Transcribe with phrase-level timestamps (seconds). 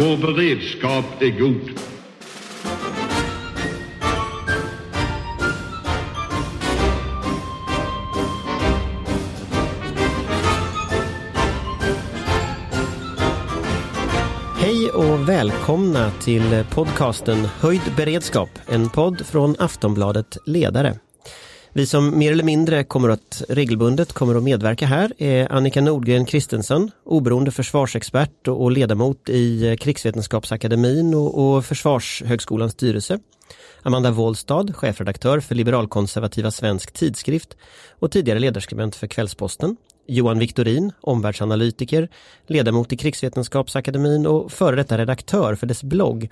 [0.00, 1.70] Vår beredskap är god.
[14.58, 20.98] Hej och välkomna till podcasten Höjd beredskap, en podd från Aftonbladet Ledare.
[21.72, 26.24] Vi som mer eller mindre kommer att regelbundet kommer att medverka här är Annika Nordgren
[26.24, 33.18] Kristensen, oberoende försvarsexpert och ledamot i eh, Krigsvetenskapsakademin och Försvarshögskolans styrelse.
[33.82, 37.56] Amanda Wåhlstad, chefredaktör för liberalkonservativa Svensk Tidskrift
[37.98, 39.76] och tidigare ledarskribent för Kvällsposten.
[40.06, 42.08] Johan Viktorin, omvärldsanalytiker,
[42.46, 46.30] ledamot i Krigsvetenskapsakademin och före detta redaktör för dess blogg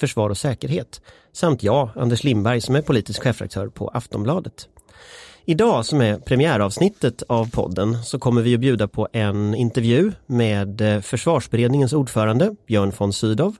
[0.00, 1.00] Försvar och säkerhet.
[1.32, 4.68] Samt jag, Anders Lindberg, som är politisk chefredaktör på Aftonbladet.
[5.50, 10.80] Idag som är premiäravsnittet av podden så kommer vi att bjuda på en intervju med
[10.80, 13.56] eh, försvarsberedningens ordförande Björn von Sydow.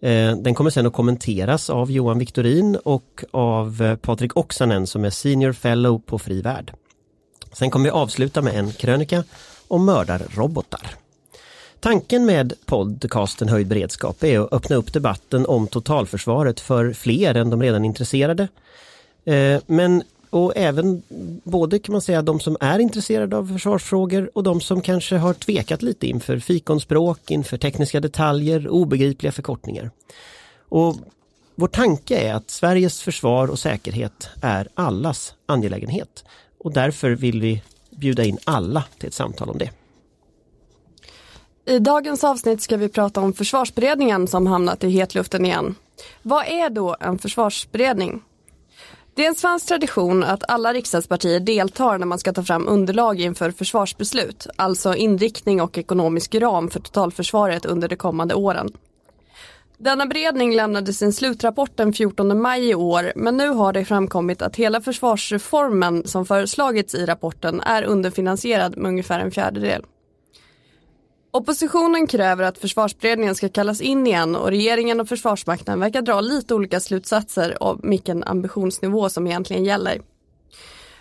[0.00, 5.04] Eh, den kommer sen att kommenteras av Johan Victorin och av eh, Patrik Oksanen som
[5.04, 6.72] är senior fellow på Fri Värld.
[7.52, 9.24] Sen kommer vi avsluta med en krönika
[9.68, 10.90] om mördarrobotar.
[11.80, 17.50] Tanken med podcasten Höjd beredskap är att öppna upp debatten om totalförsvaret för fler än
[17.50, 18.48] de redan intresserade.
[19.66, 20.02] Men
[20.36, 21.02] och även
[21.44, 25.34] både kan man säga de som är intresserade av försvarsfrågor och de som kanske har
[25.34, 29.90] tvekat lite inför fikonspråk, inför tekniska detaljer, obegripliga förkortningar.
[30.68, 30.96] Och
[31.54, 36.24] vår tanke är att Sveriges försvar och säkerhet är allas angelägenhet
[36.58, 39.70] och därför vill vi bjuda in alla till ett samtal om det.
[41.68, 45.74] I dagens avsnitt ska vi prata om försvarsberedningen som hamnat i hetluften igen.
[46.22, 48.22] Vad är då en försvarsberedning?
[49.16, 53.20] Det är en svensk tradition att alla riksdagspartier deltar när man ska ta fram underlag
[53.20, 58.68] inför försvarsbeslut, alltså inriktning och ekonomisk ram för totalförsvaret under de kommande åren.
[59.78, 64.42] Denna beredning lämnade sin slutrapport den 14 maj i år men nu har det framkommit
[64.42, 69.84] att hela försvarsreformen som föreslagits i rapporten är underfinansierad med ungefär en fjärdedel.
[71.36, 76.54] Oppositionen kräver att försvarsberedningen ska kallas in igen och regeringen och Försvarsmakten verkar dra lite
[76.54, 80.00] olika slutsatser om vilken ambitionsnivå som egentligen gäller.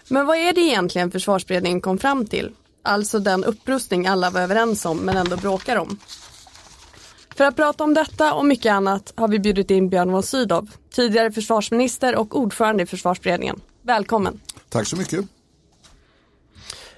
[0.08, 2.52] Men vad är det egentligen försvarsberedningen kom fram till?
[2.84, 6.00] Alltså den upprustning alla var överens om men ändå bråkar om.
[7.36, 10.70] För att prata om detta och mycket annat har vi bjudit in Björn von Sydow,
[10.96, 13.62] tidigare försvarsminister och ordförande i försvarsberedningen.
[13.82, 14.40] Välkommen!
[14.70, 15.35] Tack så mycket!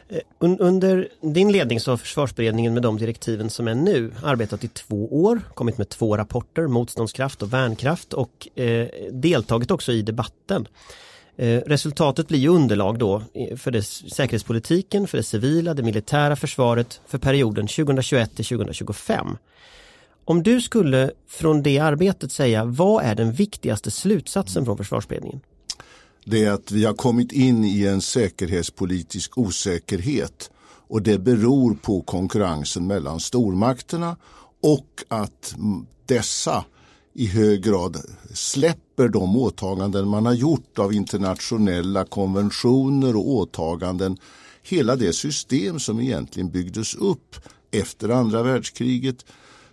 [0.09, 4.67] Eh, under din ledning så har försvarsberedningen med de direktiven som är nu arbetat i
[4.67, 10.67] två år, kommit med två rapporter, motståndskraft och värnkraft och eh, deltagit också i debatten.
[11.35, 13.21] Eh, resultatet blir ju underlag då
[13.57, 19.37] för det säkerhetspolitiken, för det civila, det militära försvaret för perioden 2021 till 2025.
[20.25, 25.41] Om du skulle från det arbetet säga, vad är den viktigaste slutsatsen från försvarsberedningen?
[26.29, 30.51] Det är att vi har kommit in i en säkerhetspolitisk osäkerhet
[30.87, 34.17] och det beror på konkurrensen mellan stormakterna
[34.61, 35.55] och att
[36.05, 36.65] dessa
[37.13, 37.97] i hög grad
[38.33, 44.17] släpper de åtaganden man har gjort av internationella konventioner och åtaganden.
[44.63, 47.35] Hela det system som egentligen byggdes upp
[47.71, 49.25] efter andra världskriget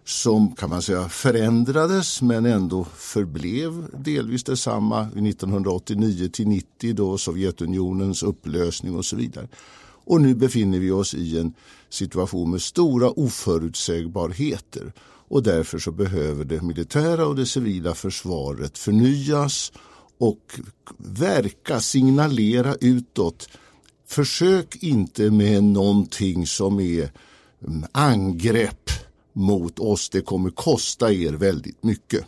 [0.05, 8.23] som kan man säga förändrades men ändå förblev delvis detsamma 1989 till 90 då Sovjetunionens
[8.23, 9.49] upplösning och så vidare.
[10.07, 11.55] Och nu befinner vi oss i en
[11.89, 14.93] situation med stora oförutsägbarheter
[15.29, 19.73] och därför så behöver det militära och det civila försvaret förnyas
[20.19, 20.61] och
[20.99, 23.49] verka, signalera utåt.
[24.07, 27.11] Försök inte med någonting som är
[27.67, 28.91] mm, angrepp
[29.35, 30.09] mot oss.
[30.09, 32.27] Det kommer kosta er väldigt mycket.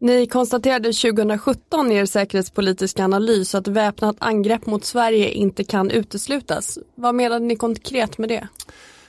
[0.00, 6.78] Ni konstaterade 2017 i er säkerhetspolitiska analys att väpnat angrepp mot Sverige inte kan uteslutas.
[6.94, 8.48] Vad menade ni konkret med det?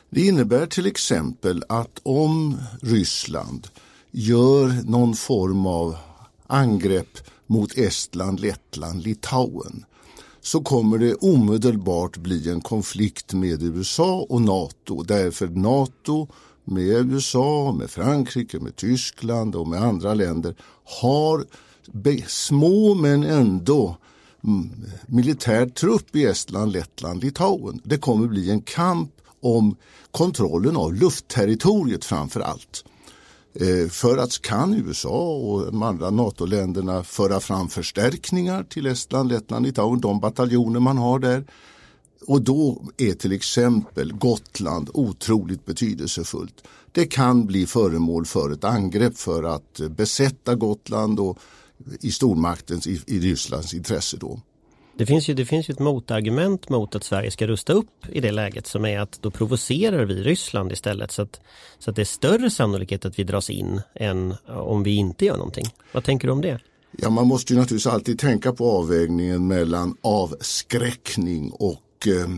[0.09, 3.67] Det innebär till exempel att om Ryssland
[4.11, 5.95] gör någon form av
[6.47, 7.17] angrepp
[7.47, 9.85] mot Estland, Lettland, Litauen
[10.45, 15.03] så kommer det omedelbart bli en konflikt med USA och NATO.
[15.03, 16.27] Därför NATO
[16.63, 20.55] med USA, med Frankrike, med Tyskland och med andra länder
[21.01, 21.45] har
[22.27, 23.97] små men ändå
[24.43, 24.69] mm,
[25.07, 27.81] militär trupp i Estland, Lettland, Litauen.
[27.83, 29.75] Det kommer bli en kamp om
[30.11, 32.83] kontrollen av luftterritoriet framför allt.
[33.59, 39.65] Eh, för att kan USA och de andra NATO-länderna föra fram förstärkningar till Estland, Lettland,
[39.65, 41.45] Litauen, de bataljoner man har där.
[42.27, 46.63] Och då är till exempel Gotland otroligt betydelsefullt.
[46.91, 51.39] Det kan bli föremål för ett angrepp för att besätta Gotland och
[52.01, 54.39] i stormaktens, i, i Rysslands intresse då.
[54.97, 58.21] Det finns, ju, det finns ju ett motargument mot att Sverige ska rusta upp i
[58.21, 61.39] det läget som är att då provocerar vi Ryssland istället så att,
[61.79, 65.25] så att det är större sannolikhet att vi dras in än eh, om vi inte
[65.25, 65.65] gör någonting.
[65.91, 66.59] Vad tänker du om det?
[66.91, 72.29] Ja, man måste ju naturligtvis alltid tänka på avvägningen mellan avskräckning och eh,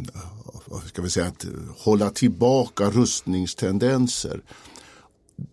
[0.86, 1.45] ska vi säga, att
[1.77, 4.42] hålla tillbaka rustningstendenser.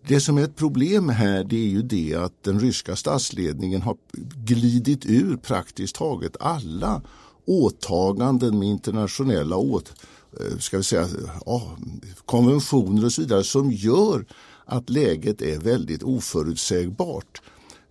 [0.07, 3.97] Det som är ett problem här det är ju det att den ryska statsledningen har
[4.35, 7.01] glidit ur praktiskt taget alla
[7.45, 9.93] åtaganden med internationella åt,
[10.39, 11.07] eh, ska vi säga,
[11.45, 11.77] ja,
[12.25, 14.25] konventioner och så vidare som gör
[14.65, 17.41] att läget är väldigt oförutsägbart.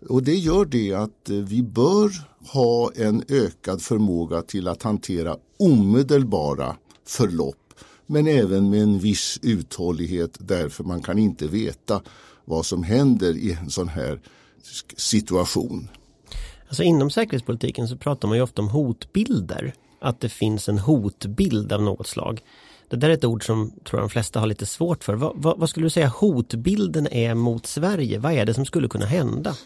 [0.09, 2.11] Och det gör det att eh, vi bör
[2.53, 6.77] ha en ökad förmåga till att hantera omedelbara
[7.07, 7.64] förlopp
[8.07, 12.03] men även med en viss uthållighet därför man kan inte veta
[12.45, 14.21] vad som händer i en sån här
[14.97, 15.89] situation.
[16.69, 19.75] Alltså inom säkerhetspolitiken så pratar man ju ofta om hotbilder.
[20.01, 22.41] Att det finns en hotbild av något slag.
[22.89, 25.15] Det där är ett ord som tror jag de flesta har lite svårt för.
[25.15, 28.19] Vad, vad, vad skulle du säga hotbilden är mot Sverige?
[28.19, 29.57] Vad är det som skulle kunna hända?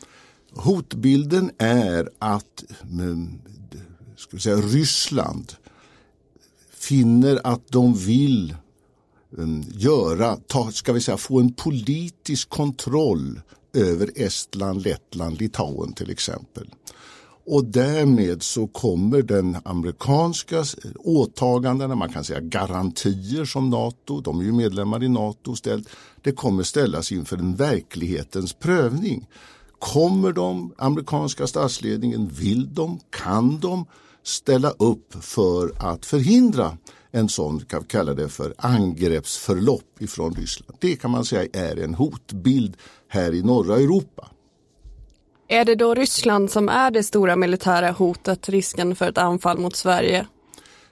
[0.55, 3.41] Hotbilden är att men,
[4.17, 5.53] ska säga, Ryssland
[6.89, 8.57] finner att de vill
[9.31, 13.41] um, göra, ta, ska vi säga, få en politisk kontroll
[13.75, 16.69] över Estland, Lettland, Litauen till exempel.
[17.47, 20.65] Och därmed så kommer den amerikanska
[20.99, 25.89] åtagandena, man kan säga garantier som NATO, de är ju medlemmar i NATO, ställt,
[26.23, 29.27] det kommer ställas inför en verklighetens prövning.
[29.79, 33.85] Kommer de, amerikanska statsledningen, vill de, kan de
[34.23, 36.77] ställa upp för att förhindra
[37.11, 40.75] en sån, kan vi kalla det för angreppsförlopp ifrån Ryssland.
[40.81, 42.77] Det kan man säga är en hotbild
[43.09, 44.31] här i norra Europa.
[45.49, 49.77] Är det då Ryssland som är det stora militära hotet, risken för ett anfall mot
[49.77, 50.27] Sverige?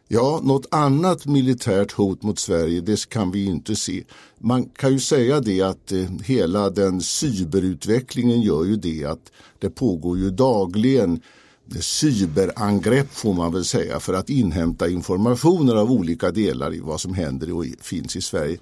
[0.08, 4.04] Ja, något annat militärt hot mot Sverige det kan vi inte se.
[4.38, 9.70] Man kan ju säga det att eh, hela den cyberutvecklingen gör ju det att det
[9.70, 11.20] pågår ju dagligen
[11.80, 17.14] cyberangrepp får man väl säga för att inhämta informationer av olika delar i vad som
[17.14, 18.58] händer och finns i Sverige.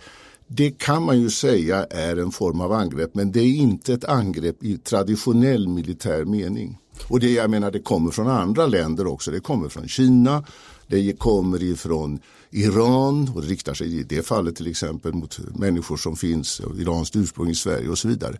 [0.47, 4.05] Det kan man ju säga är en form av angrepp men det är inte ett
[4.05, 6.79] angrepp i traditionell militär mening.
[7.09, 9.31] Och det jag menar det kommer från andra länder också.
[9.31, 10.45] Det kommer från Kina,
[10.87, 15.97] det kommer ifrån Iran och det riktar sig i det fallet till exempel mot människor
[15.97, 18.39] som finns av iranskt ursprung i Sverige och så vidare.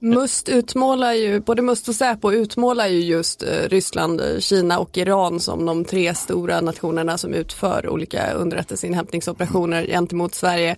[0.00, 4.98] Must utmålar ju, både Must och Säpo utmålar ju just eh, Ryssland, eh, Kina och
[4.98, 10.76] Iran som de tre stora nationerna som utför olika underrättelseinhämtningsoperationer gentemot Sverige.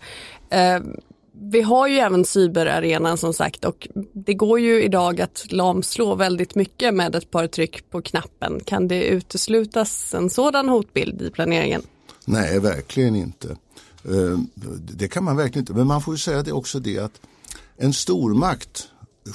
[0.51, 0.81] Eh,
[1.43, 6.55] vi har ju även cyberarenan som sagt och det går ju idag att lamslå väldigt
[6.55, 8.61] mycket med ett par tryck på knappen.
[8.65, 11.83] Kan det uteslutas en sådan hotbild i planeringen?
[12.25, 13.49] Nej, verkligen inte.
[14.05, 14.39] Eh,
[14.79, 17.21] det kan man verkligen inte, men man får ju säga det också det att
[17.77, 18.89] en stormakt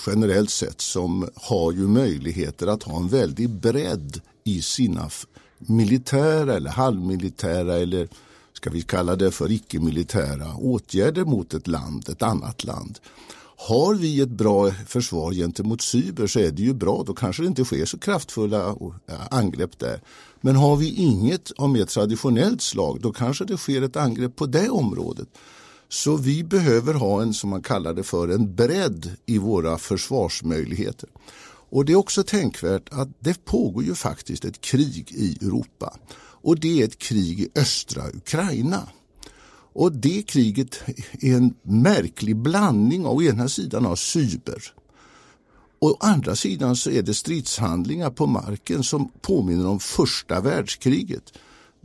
[0.08, 5.10] generellt sett som har ju möjligheter att ha en väldig bredd i sina
[5.58, 8.08] militära eller halvmilitära eller
[8.54, 13.00] ska vi kalla det för icke-militära åtgärder mot ett land, ett annat land.
[13.58, 17.04] Har vi ett bra försvar gentemot cyber så är det ju bra.
[17.08, 18.76] Då kanske det inte sker så kraftfulla
[19.32, 20.02] angrepp där.
[20.42, 24.46] Men har vi inget av mer traditionellt slag då kanske det sker ett angrepp på
[24.46, 25.28] det området.
[25.90, 31.10] Så vi behöver ha en, som man kallar det för, en bredd i våra försvarsmöjligheter.
[31.70, 35.98] Och det är också tänkvärt att det pågår ju faktiskt ett krig i Europa.
[36.18, 38.82] Och det är ett krig i östra Ukraina.
[39.74, 40.82] Och det kriget
[41.22, 44.74] är en märklig blandning av å ena sidan av cyber
[45.80, 51.34] och å andra sidan så är det stridshandlingar på marken som påminner om första världskriget.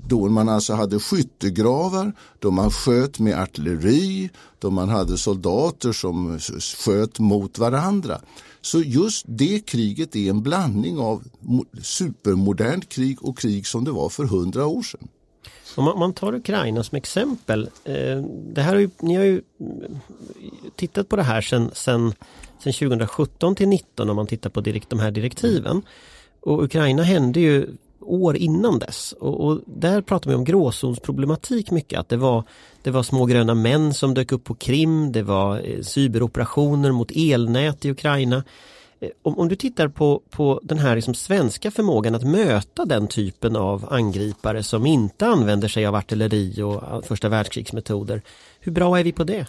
[0.06, 6.38] Då man alltså hade skyttegravar, då man sköt med artilleri, då man hade soldater som
[6.84, 8.20] sköt mot varandra.
[8.60, 11.24] Så just det kriget är en blandning av
[11.82, 15.08] supermodernt krig och krig som det var för hundra år sedan.
[15.76, 17.70] Om man, tar Ukraina som exempel.
[17.84, 18.16] Eh,
[18.54, 19.98] det här har ju, ni har ju mm,
[20.76, 22.12] tittat på det här sedan, sen,
[22.62, 25.82] sen 2017 till 2019 om man tittar på direkt, de här direktiven.
[26.40, 27.68] Och Ukraina hände ju
[28.00, 29.14] år innan dess.
[29.20, 32.00] Och, och, där pratar vi om gråzonsproblematik mycket.
[32.00, 32.44] Att det var,
[32.82, 37.10] det var små gröna män som dök upp på Krim, det var eh, cyberoperationer mot
[37.14, 38.44] elnät i Ukraina.
[39.00, 43.08] Eh, om, om du tittar på, på den här liksom svenska förmågan att möta den
[43.08, 48.22] typen av angripare som inte använder sig av artilleri och eh, första världskrigsmetoder.
[48.60, 49.46] Hur bra är vi på det?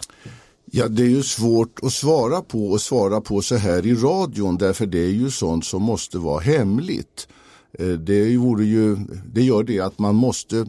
[0.74, 4.56] Ja, det är ju svårt att svara på och svara på så här i radion
[4.56, 7.28] därför det är ju sånt som måste vara hemligt.
[7.78, 10.66] Eh, det, vore ju, det gör det att man måste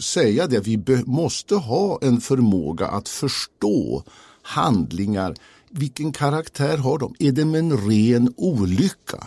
[0.00, 0.60] säga det.
[0.60, 4.04] Vi måste ha en förmåga att förstå
[4.42, 5.34] handlingar.
[5.70, 7.14] Vilken karaktär har de?
[7.18, 9.26] Är det en ren olycka?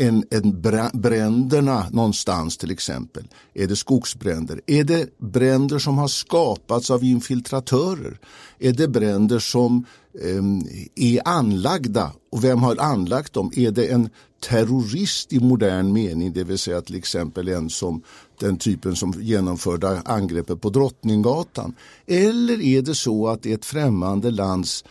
[0.00, 0.60] En, en
[0.92, 3.28] bränderna någonstans till exempel?
[3.54, 4.60] Är det skogsbränder?
[4.66, 8.18] Är det bränder som har skapats av infiltratörer?
[8.58, 9.84] Är det bränder som
[10.20, 12.12] eh, är anlagda?
[12.32, 13.52] Och vem har anlagt dem?
[13.56, 18.02] Är det en terrorist i modern mening, det vill säga till exempel en som
[18.40, 21.74] den typen som genomförde angreppet på Drottninggatan?
[22.06, 24.84] Eller är det så att det är ett främmande lands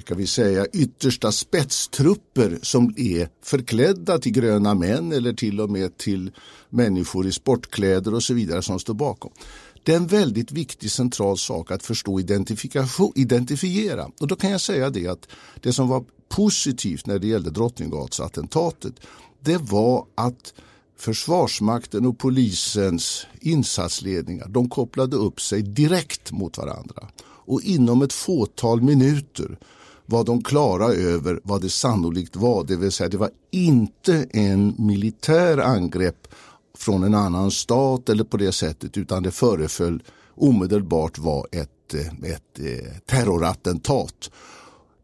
[0.00, 5.98] ska vi säga, yttersta spetstrupper som är förklädda till gröna män eller till och med
[5.98, 6.32] till
[6.70, 9.32] människor i sportkläder och så vidare som står bakom.
[9.82, 14.10] Det är en väldigt viktig central sak att förstå identifikation, identifiera.
[14.20, 15.28] Och då kan jag säga det att
[15.60, 18.94] det som var positivt när det gällde Drottninggatsattentatet
[19.40, 20.54] det var att
[20.96, 27.08] Försvarsmakten och polisens insatsledningar de kopplade upp sig direkt mot varandra.
[27.24, 29.58] Och inom ett fåtal minuter
[30.06, 32.64] var de klara över vad det sannolikt var.
[32.64, 36.28] Det vill säga det var inte en militär angrepp
[36.78, 40.02] från en annan stat eller på det sättet utan det föreföll
[40.34, 44.30] omedelbart vara ett, eh, ett eh, terrorattentat.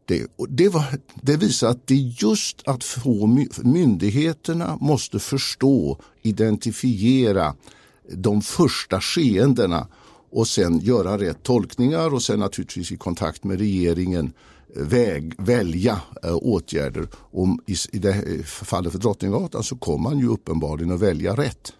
[0.05, 0.85] Det, det, var,
[1.21, 7.55] det visar att det är just att få myndigheterna måste förstå, identifiera
[8.13, 9.87] de första skeendena
[10.31, 14.33] och sen göra rätt tolkningar och sen naturligtvis i kontakt med regeringen
[14.75, 17.07] väg, välja eh, åtgärder.
[17.13, 21.35] Och i, I det eh, fallet för Drottninggatan så kommer man ju uppenbarligen att välja
[21.35, 21.73] rätt.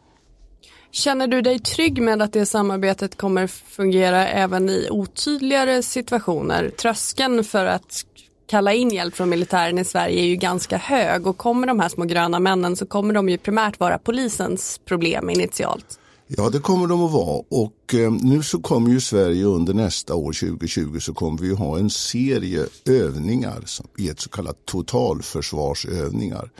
[0.91, 6.69] Känner du dig trygg med att det samarbetet kommer fungera även i otydligare situationer?
[6.69, 8.05] Tröskeln för att
[8.47, 11.89] kalla in hjälp från militären i Sverige är ju ganska hög och kommer de här
[11.89, 15.99] små gröna männen så kommer de ju primärt vara polisens problem initialt.
[16.37, 20.15] Ja, det kommer de att vara och eh, nu så kommer ju Sverige under nästa
[20.15, 26.51] år 2020 så kommer vi ha en serie övningar som är ett så kallat totalförsvarsövningar.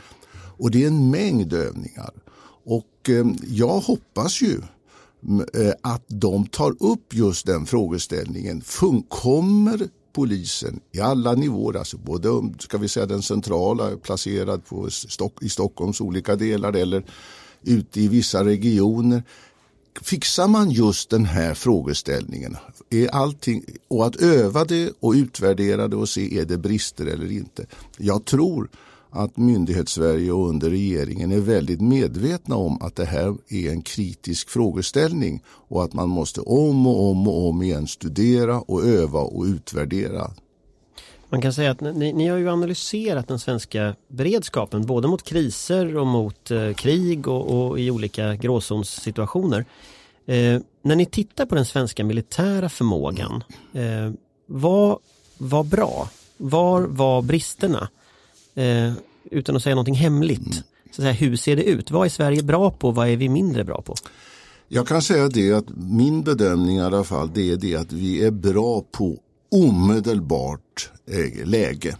[0.58, 2.10] Och det är en mängd övningar.
[2.64, 4.60] Och eh, jag hoppas ju
[5.54, 8.62] eh, att de tar upp just den frågeställningen.
[9.08, 15.42] kommer polisen i alla nivåer, alltså både ska vi säga den centrala placerad på Stock,
[15.42, 17.04] i Stockholms olika delar eller
[17.62, 19.22] ute i vissa regioner
[20.00, 22.56] fixar man just den här frågeställningen
[22.90, 27.32] är allting, och att öva det och utvärdera det och se är det brister eller
[27.32, 27.66] inte.
[27.98, 28.68] Jag tror
[29.10, 34.48] att myndighetssverige och under regeringen är väldigt medvetna om att det här är en kritisk
[34.48, 39.44] frågeställning och att man måste om och om och om igen studera och öva och
[39.44, 40.30] utvärdera.
[41.32, 45.96] Man kan säga att ni, ni har ju analyserat den svenska beredskapen både mot kriser
[45.96, 49.64] och mot eh, krig och, och, i olika gråzonssituationer.
[50.26, 54.12] Eh, när ni tittar på den svenska militära förmågan, eh,
[54.46, 54.98] vad
[55.38, 56.08] var bra?
[56.36, 57.88] Var var bristerna?
[58.54, 58.92] Eh,
[59.30, 60.54] utan att säga någonting hemligt.
[60.54, 61.90] Så att säga, hur ser det ut?
[61.90, 62.90] Vad är Sverige bra på?
[62.90, 63.94] Vad är vi mindre bra på?
[64.68, 68.24] Jag kan säga det att min bedömning i alla fall det är det att vi
[68.24, 69.18] är bra på
[69.52, 71.96] omedelbart eh, läge.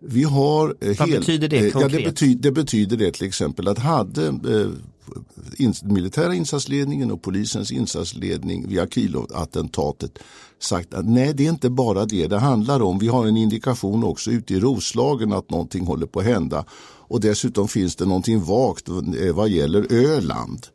[0.00, 1.92] Vi har eh, Vad helt, betyder det konkret?
[1.92, 7.72] Ja, det, betyder, det betyder det till exempel att hade eh, militära insatsledningen och polisens
[7.72, 10.18] insatsledning via Kilov-attentatet
[10.58, 12.98] sagt att nej det är inte bara det det handlar om.
[12.98, 16.64] Vi har en indikation också ute i Roslagen att någonting håller på att hända.
[17.10, 18.88] Och dessutom finns det någonting vagt
[19.34, 20.66] vad gäller Öland.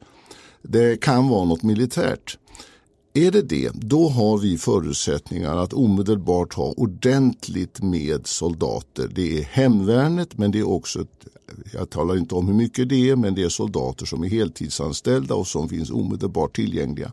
[0.62, 2.38] Det kan vara något militärt.
[3.18, 9.08] Är det det, då har vi förutsättningar att omedelbart ha ordentligt med soldater.
[9.16, 11.28] Det är hemvärnet men det är också, ett,
[11.74, 15.36] jag talar inte om hur mycket det är, men det är soldater som är heltidsanställda
[15.36, 17.12] och som finns omedelbart tillgängliga.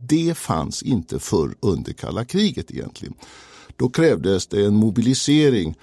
[0.00, 3.14] Det fanns inte förr under kalla kriget egentligen.
[3.76, 5.74] Då krävdes det en mobilisering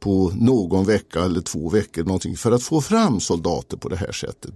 [0.00, 4.12] på någon vecka eller två veckor någonting för att få fram soldater på det här
[4.12, 4.54] sättet.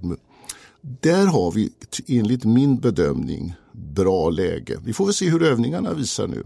[0.81, 1.73] Där har vi
[2.07, 4.79] enligt min bedömning bra läge.
[4.85, 6.43] Vi får väl se hur övningarna visar nu.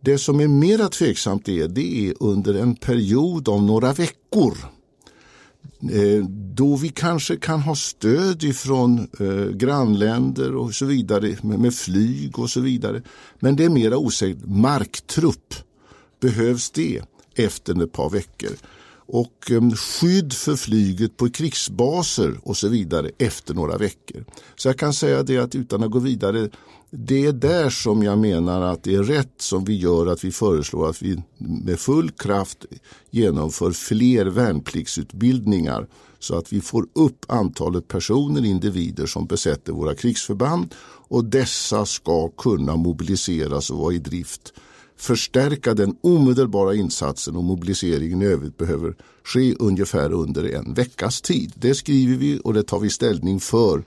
[0.00, 4.56] Det som är mera tveksamt är, det är under en period av några veckor
[5.92, 11.74] eh, då vi kanske kan ha stöd ifrån eh, grannländer och så vidare med, med,
[11.74, 13.02] flyg och så vidare.
[13.38, 14.44] Men det är mera osäkert.
[14.46, 15.54] Marktrupp,
[16.20, 17.02] behövs det
[17.34, 18.50] efter ett par veckor?
[19.06, 24.24] Och ehm, skydd för flyget på krigsbaser och så vidare efter några veckor.
[24.56, 26.50] Så jag kan säga det att utan att gå vidare,
[26.90, 30.32] det är där som jag menar att det är rätt som vi gör att vi
[30.32, 32.64] föreslår att vi med full kraft
[33.10, 35.86] genomför fler värnpliktsutbildningar
[36.18, 40.74] så att vi får upp antalet personer, individer som besätter våra krigsförband
[41.08, 44.52] och dessa ska kunna mobiliseras och vara i drift.
[44.96, 51.52] Förstärka den omedelbara insatsen och mobiliseringen i övrigt behöver ske ungefär under en veckas tid.
[51.54, 53.82] Det skriver vi och det tar vi ställning för.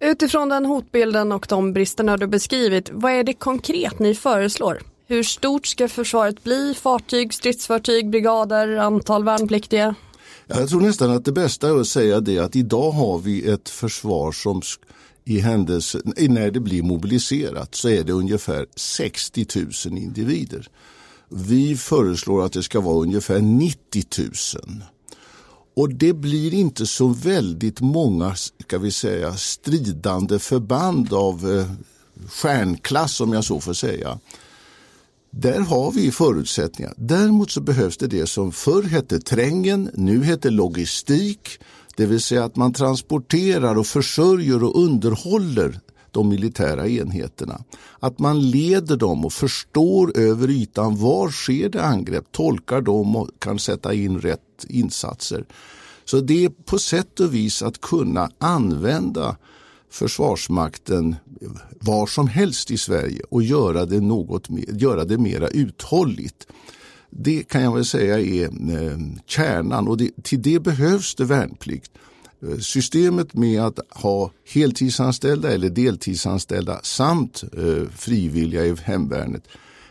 [0.00, 4.82] Utifrån den hotbilden och de bristerna du beskrivit, vad är det konkret ni föreslår?
[5.06, 6.74] Hur stort ska försvaret bli?
[6.74, 9.94] Fartyg, stridsfartyg, brigader, antal värnpliktiga?
[10.46, 13.68] Jag tror nästan att det bästa är att säga det att idag har vi ett
[13.68, 14.62] försvar som
[15.28, 19.46] i händelse, eh, när det blir mobiliserat så är det ungefär 60
[19.86, 20.68] 000 individer.
[21.28, 24.32] Vi föreslår att det ska vara ungefär 90 000.
[25.76, 31.70] Och det blir inte så väldigt många ska vi säga, stridande förband av eh,
[32.28, 34.18] stjärnklass om jag så får säga.
[35.30, 36.94] Där har vi förutsättningar.
[36.96, 41.60] Däremot så behövs det det som förr hette trängen, nu heter logistik.
[41.98, 47.64] Det vill säga att man transporterar och försörjer och underhåller de militära enheterna.
[48.00, 53.30] Att man leder dem och förstår över ytan var sker det angrepp, tolkar dem och
[53.38, 55.44] kan sätta in rätt insatser.
[56.04, 59.36] Så det är på sätt och vis att kunna använda
[59.90, 61.16] Försvarsmakten
[61.80, 66.46] var som helst i Sverige och göra det, något mer, göra det mera uthålligt.
[67.10, 71.90] Det kan jag väl säga är eh, kärnan och det, till det behövs det värnplikt.
[72.42, 79.48] Eh, systemet med att ha heltidsanställda eller deltidsanställda samt eh, frivilliga i hemvärnet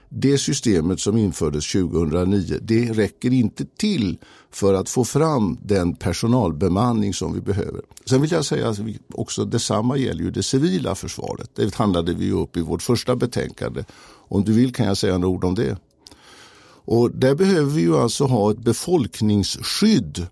[0.10, 4.18] det systemet som infördes 2009 det räcker inte till
[4.52, 7.82] för att få fram den personalbemanning som vi behöver.
[8.06, 8.80] Sen vill jag säga att
[9.14, 11.50] också detsamma gäller ju det civila försvaret.
[11.56, 13.84] Det handlade vi upp i vårt första betänkande.
[14.30, 15.78] Om du vill kan jag säga några ord om det.
[16.88, 20.28] Och där behöver vi ju alltså ha ett befolkningsskydd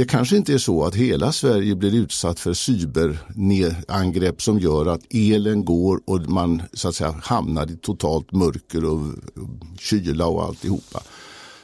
[0.00, 5.00] det kanske inte är så att hela Sverige blir utsatt för cyberangrepp som gör att
[5.10, 9.00] elen går och man så att säga hamnar i totalt mörker och
[9.78, 11.00] kyla och alltihopa.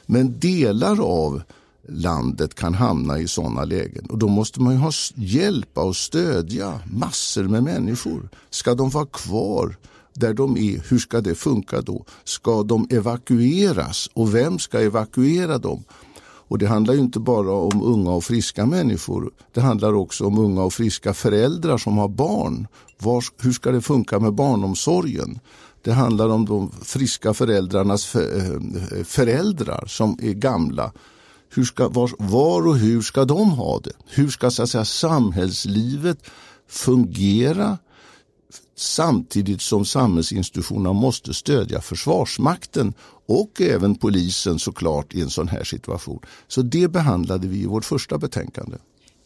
[0.05, 1.41] Men delar av
[1.89, 6.79] landet kan hamna i sådana lägen och då måste man ju ha hjälpa och stödja
[6.91, 8.29] massor med människor.
[8.49, 9.77] Ska de vara kvar
[10.17, 12.05] där de är, hur ska det funka då?
[12.23, 15.83] Ska de evakueras och vem ska evakuera dem?
[16.49, 19.31] Och det handlar inte bara om unga och friska människor.
[19.53, 22.67] Det handlar också om unga och friska föräldrar som har barn.
[22.99, 25.39] Var, hur ska det funka med barnomsorgen?
[25.81, 28.59] Det handlar om de friska föräldrarnas eh,
[29.03, 30.91] föräldrar som är gamla.
[31.53, 33.93] Hur ska, var, var och hur ska de ha det?
[34.07, 36.17] Hur ska så att säga, samhällslivet
[36.69, 37.77] fungera
[38.79, 42.93] samtidigt som samhällsinstitutionerna måste stödja Försvarsmakten
[43.25, 46.19] och även polisen såklart i en sån här situation.
[46.47, 48.77] Så det behandlade vi i vårt första betänkande.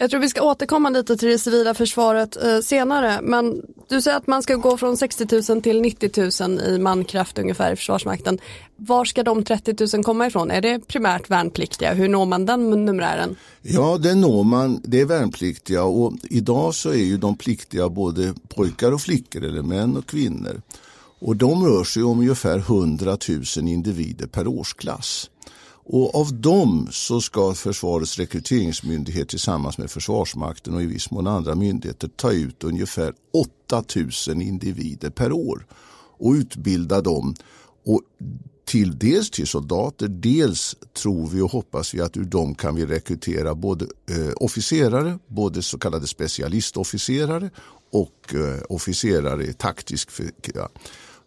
[0.01, 3.19] Jag tror vi ska återkomma lite till det civila försvaret eh, senare.
[3.23, 7.39] Men du säger att man ska gå från 60 000 till 90 000 i mankraft
[7.39, 8.39] ungefär i Försvarsmakten.
[8.75, 10.51] Var ska de 30 000 komma ifrån?
[10.51, 11.93] Är det primärt värnpliktiga?
[11.93, 13.35] Hur når man den numerären?
[13.61, 14.81] Ja, det når man.
[14.83, 19.61] Det är värnpliktiga och idag så är ju de pliktiga både pojkar och flickor eller
[19.61, 20.61] män och kvinnor.
[21.19, 23.17] Och de rör sig om ungefär 100
[23.57, 25.29] 000 individer per årsklass.
[25.93, 31.56] Och av dem så ska Försvarets rekryteringsmyndighet tillsammans med Försvarsmakten och i viss mån andra
[31.56, 33.13] myndigheter ta ut ungefär
[33.67, 35.65] 8000 individer per år
[36.19, 37.36] och utbilda dem.
[37.86, 38.01] Och
[38.65, 42.86] till dels till soldater, dels tror vi och hoppas vi att ur dem kan vi
[42.86, 47.49] rekrytera både eh, officerare, både så kallade specialistofficerare
[47.91, 50.10] och eh, officerare i taktisk
[50.56, 50.69] ja.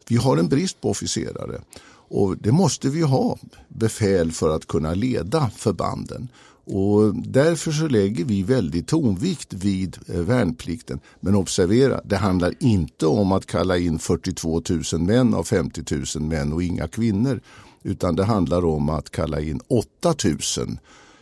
[0.09, 1.61] Vi har en brist på officerare
[2.09, 3.39] och det måste vi ha
[3.69, 6.29] befäl för att kunna leda förbanden.
[6.67, 11.01] Och därför så lägger vi väldigt tonvikt vid eh, värnplikten.
[11.21, 14.63] Men observera, det handlar inte om att kalla in 42
[14.93, 15.83] 000 män av 50
[16.17, 17.41] 000 män och inga kvinnor.
[17.83, 20.15] Utan det handlar om att kalla in 8
[20.59, 20.79] 000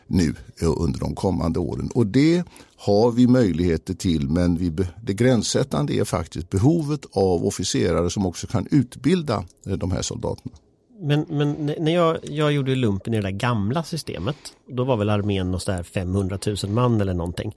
[0.07, 1.90] nu eh, under de kommande åren.
[1.95, 2.45] Och det
[2.77, 8.47] har vi möjligheter till men vi, det gränssättande är faktiskt behovet av officerare som också
[8.47, 10.55] kan utbilda eh, de här soldaterna.
[11.02, 14.36] Men, men när jag, jag gjorde lumpen i det där gamla systemet,
[14.66, 17.56] då var väl armén och där 500 000 man eller någonting.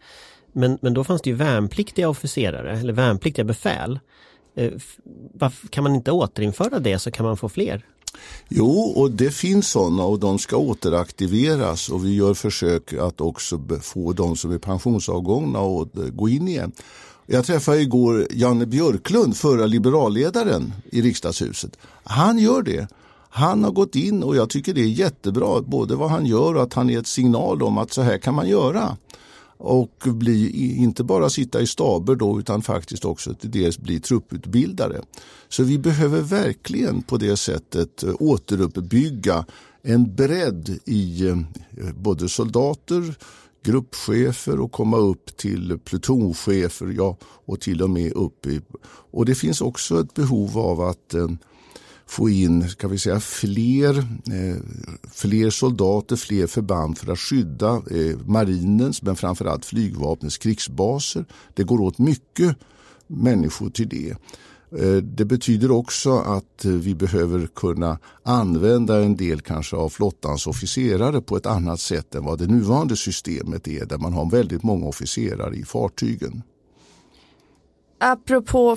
[0.52, 4.00] Men, men då fanns det ju värnpliktiga officerare eller värnpliktiga befäl.
[4.56, 4.72] Eh,
[5.70, 7.86] kan man inte återinföra det så kan man få fler?
[8.50, 13.62] Jo, och det finns sådana och de ska återaktiveras och vi gör försök att också
[13.82, 16.72] få de som är pensionsavgångna att eh, gå in igen.
[17.26, 21.78] Jag träffade igår Janne Björklund, förra liberalledaren i riksdagshuset.
[22.04, 22.88] Han gör det.
[23.36, 26.64] Han har gått in och jag tycker det är jättebra, både vad han gör och
[26.64, 28.98] att han är ett signal om att så här kan man göra.
[29.58, 35.02] Och bli, inte bara sitta i staber då utan faktiskt också till dels bli trupputbildare.
[35.50, 39.46] Så vi behöver verkligen på det sättet eh, återuppbygga
[39.82, 41.38] en bredd i eh,
[41.96, 43.16] både soldater,
[43.64, 48.62] gruppchefer och komma upp till plutonchefer ja, och till och med upp i...
[49.12, 51.28] Och det finns också ett behov av att eh,
[52.08, 54.58] få in kan vi säga, fler, eh,
[55.12, 61.26] fler soldater, fler förband för att skydda eh, marinens men framförallt flygvapnets krigsbaser.
[61.54, 62.58] Det går åt mycket
[63.08, 64.16] människor till det.
[64.80, 70.48] Eh, det betyder också att eh, vi behöver kunna använda en del kanske av flottans
[70.48, 74.64] officerare på ett annat sätt än vad det nuvarande systemet är där man har väldigt
[74.64, 76.44] många officerare i fartygen.
[78.00, 78.76] Apropå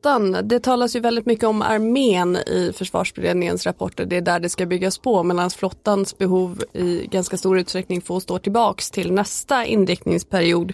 [0.00, 4.04] flottan, det talas ju väldigt mycket om armén i försvarsberedningens rapporter.
[4.06, 8.20] Det är där det ska byggas på medan flottans behov i ganska stor utsträckning får
[8.20, 10.72] stå tillbaks till nästa inriktningsperiod.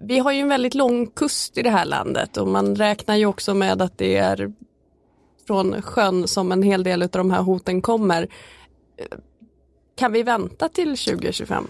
[0.00, 3.26] Vi har ju en väldigt lång kust i det här landet och man räknar ju
[3.26, 4.52] också med att det är
[5.46, 8.28] från sjön som en hel del av de här hoten kommer.
[9.96, 11.66] Kan vi vänta till 2025?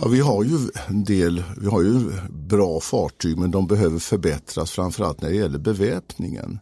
[0.00, 4.70] Ja, vi har ju en del, vi har ju bra fartyg men de behöver förbättras
[4.70, 6.58] framförallt när det gäller beväpningen.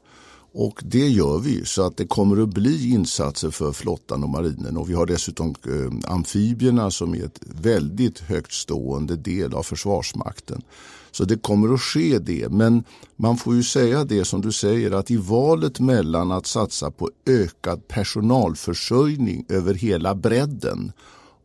[0.53, 4.77] Och det gör vi så att det kommer att bli insatser för flottan och marinen
[4.77, 10.63] och vi har dessutom eh, amfibierna som är ett väldigt högt stående del av Försvarsmakten.
[11.11, 12.85] Så det kommer att ske det men
[13.17, 17.11] man får ju säga det som du säger att i valet mellan att satsa på
[17.27, 20.93] ökad personalförsörjning över hela bredden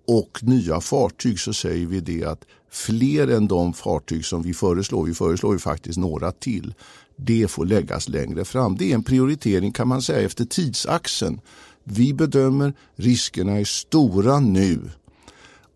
[0.09, 5.05] och nya fartyg så säger vi det att fler än de fartyg som vi föreslår,
[5.05, 6.73] vi föreslår ju faktiskt några till,
[7.15, 8.77] det får läggas längre fram.
[8.77, 11.41] Det är en prioritering kan man säga efter tidsaxeln.
[11.83, 14.79] Vi bedömer riskerna är stora nu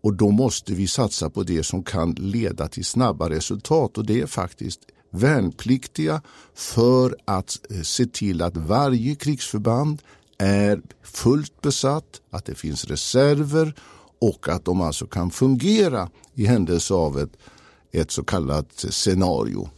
[0.00, 4.20] och då måste vi satsa på det som kan leda till snabba resultat och det
[4.20, 6.22] är faktiskt värnpliktiga
[6.54, 10.02] för att eh, se till att varje krigsförband
[10.38, 13.74] är fullt besatt, att det finns reserver
[14.28, 17.36] och att de alltså kan fungera i händelse av ett,
[17.92, 19.68] ett så kallat scenario.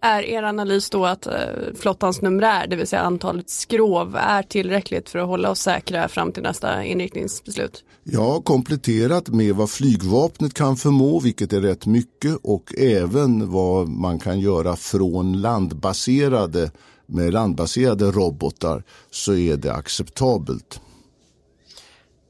[0.00, 1.32] Är er analys då att eh,
[1.74, 6.32] flottans numerär, det vill säga antalet skrov, är tillräckligt för att hålla oss säkra fram
[6.32, 7.84] till nästa inriktningsbeslut?
[8.04, 14.18] Ja, kompletterat med vad flygvapnet kan förmå, vilket är rätt mycket, och även vad man
[14.18, 16.70] kan göra från landbaserade
[17.06, 20.80] med landbaserade robotar så är det acceptabelt.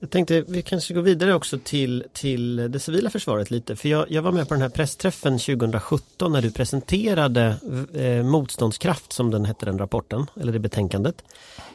[0.01, 3.77] Jag tänkte vi kanske går vidare också till, till det civila försvaret lite.
[3.77, 7.57] För jag, jag var med på den här pressträffen 2017 när du presenterade
[7.95, 11.25] eh, Motståndskraft som den hette den rapporten, eller det betänkandet.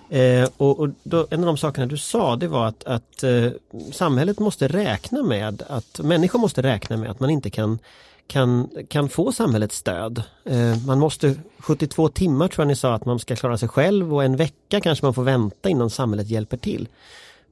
[0.10, 3.47] Eh, och, och då, en av de sakerna du sa det var att, att eh,
[3.91, 7.79] samhället måste räkna med att människor måste räkna med att man inte kan
[8.27, 10.23] kan, kan få samhällets stöd.
[10.45, 14.15] Eh, man måste 72 timmar tror jag ni sa att man ska klara sig själv
[14.15, 16.88] och en vecka kanske man får vänta innan samhället hjälper till.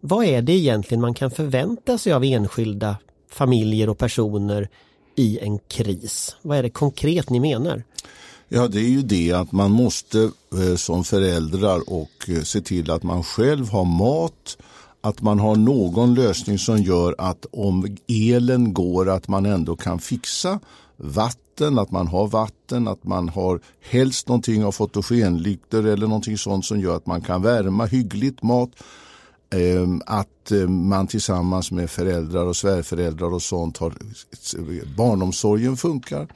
[0.02, 2.98] Vad är det egentligen man kan förvänta sig av enskilda
[3.30, 4.70] familjer och personer
[5.16, 6.36] i en kris?
[6.42, 7.84] Vad är det konkret ni menar?
[8.48, 10.20] Ja, det är ju det att man måste
[10.54, 14.58] eh, som föräldrar och eh, se till att man själv har mat,
[15.02, 20.00] att man har någon lösning som gör att om elen går att man ändå kan
[20.00, 20.60] fixa
[20.98, 23.60] vatten, att man har vatten, att man har
[23.90, 28.70] helst någonting av fotogenlyktor eller någonting sånt som gör att man kan värma hyggligt mat
[29.50, 33.94] Ehm, att eh, man tillsammans med föräldrar och svärföräldrar och sånt har
[34.98, 36.28] barnomsorgen funkar.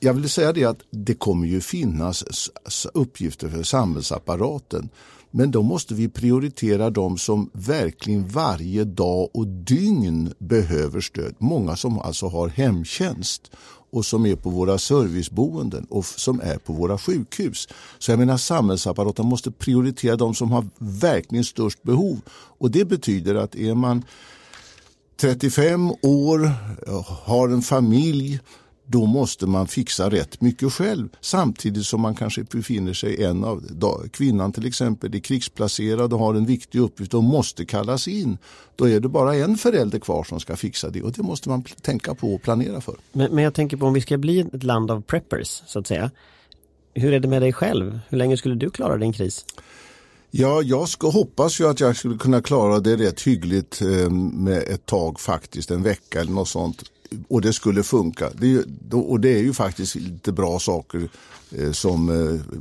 [0.00, 2.50] Jag vill säga det att det kommer ju finnas
[2.94, 4.88] uppgifter för samhällsapparaten.
[5.30, 11.34] Men då måste vi prioritera de som verkligen varje dag och dygn behöver stöd.
[11.38, 13.50] Många som alltså har hemtjänst
[13.96, 17.68] och som är på våra serviceboenden och som är på våra sjukhus.
[17.98, 22.20] Så jag menar samhällsapparaten måste prioritera de som har verkligen störst behov.
[22.30, 24.04] Och det betyder att är man
[25.20, 26.52] 35 år,
[27.26, 28.40] har en familj
[28.86, 33.62] då måste man fixa rätt mycket själv samtidigt som man kanske befinner sig en av
[34.12, 38.38] kvinnan till exempel är krigsplacerad och har en viktig uppgift och måste kallas in.
[38.76, 41.62] Då är det bara en förälder kvar som ska fixa det och det måste man
[41.62, 42.94] tänka på och planera för.
[43.12, 45.86] Men, men jag tänker på om vi ska bli ett land av preppers så att
[45.86, 46.10] säga.
[46.94, 48.00] Hur är det med dig själv?
[48.08, 49.44] Hur länge skulle du klara din kris?
[50.30, 54.62] Ja, jag ska, hoppas ju att jag skulle kunna klara det rätt hyggligt eh, med
[54.62, 56.82] ett tag faktiskt, en vecka eller något sånt.
[57.28, 58.30] Och det skulle funka.
[58.34, 61.08] Det, och det är ju faktiskt lite bra saker
[61.50, 62.08] eh, som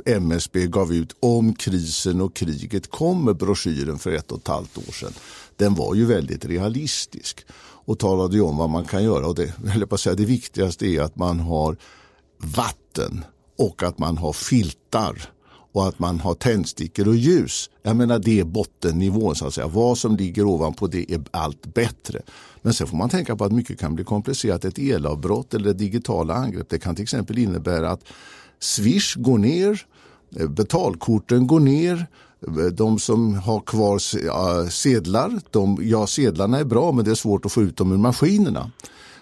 [0.05, 4.77] eh, MSB gav ut om krisen och kriget kommer, broschyren för ett och ett halvt
[4.77, 5.13] år sedan.
[5.55, 7.45] Den var ju väldigt realistisk
[7.85, 9.27] och talade ju om vad man kan göra.
[9.27, 11.77] Och det, eller på säga, det viktigaste är att man har
[12.37, 13.25] vatten
[13.57, 15.29] och att man har filtar
[15.75, 17.69] och att man har tändstickor och ljus.
[17.83, 19.67] Jag menar det är bottennivån så att säga.
[19.67, 22.21] Vad som ligger ovanpå det är allt bättre.
[22.61, 24.65] Men sen får man tänka på att mycket kan bli komplicerat.
[24.65, 28.03] Ett elavbrott eller digitala angrepp det kan till exempel innebära att
[28.59, 29.81] Swish går ner,
[30.35, 32.07] eh, betalkorten går ner,
[32.47, 33.99] eh, de som har kvar
[34.69, 37.97] sedlar, de, ja sedlarna är bra men det är svårt att få ut dem ur
[37.97, 38.71] maskinerna.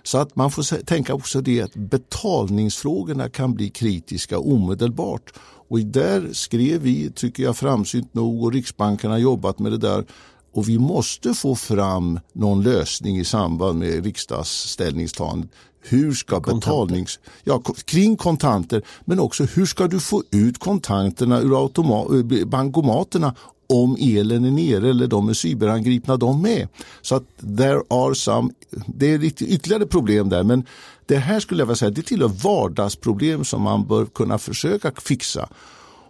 [0.03, 5.33] Så att man får tänka också det att betalningsfrågorna kan bli kritiska omedelbart.
[5.73, 10.05] Och där skrev vi, tycker jag framsynt nog, och Riksbanken har jobbat med det där.
[10.53, 15.49] Och vi måste få fram någon lösning i samband med riksdagsställningstagandet.
[15.81, 17.19] Hur ska betalnings...
[17.43, 23.35] Ja, kring kontanter, men också hur ska du få ut kontanterna ur automa- bankomaterna
[23.69, 26.67] om elen är nere eller de är cyberangripna de med.
[27.01, 27.23] Så att
[27.57, 28.51] there are some,
[28.87, 30.65] det är lite ytterligare problem där men
[31.05, 35.49] det här skulle jag vilja säga det tillhör vardagsproblem som man bör kunna försöka fixa.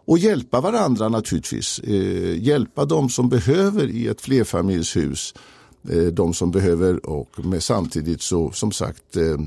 [0.06, 1.80] Och hjälpa varandra naturligtvis.
[1.80, 5.34] Eh, hjälpa de som behöver i ett flerfamiljshus.
[5.90, 9.38] Eh, de som behöver och med samtidigt så som sagt eh,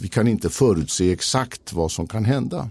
[0.00, 2.68] vi kan inte förutse exakt vad som kan hända.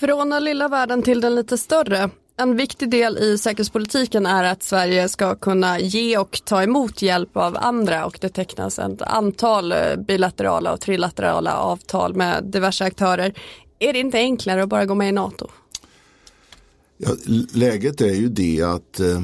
[0.00, 2.10] Från den lilla världen till den lite större.
[2.42, 7.36] En viktig del i säkerhetspolitiken är att Sverige ska kunna ge och ta emot hjälp
[7.36, 13.34] av andra och det tecknas ett antal eh, bilaterala och trilaterala avtal med diverse aktörer.
[13.78, 15.48] Är det inte enklare att bara gå med i NATO?
[16.96, 17.10] Ja,
[17.52, 19.22] läget är ju det att eh,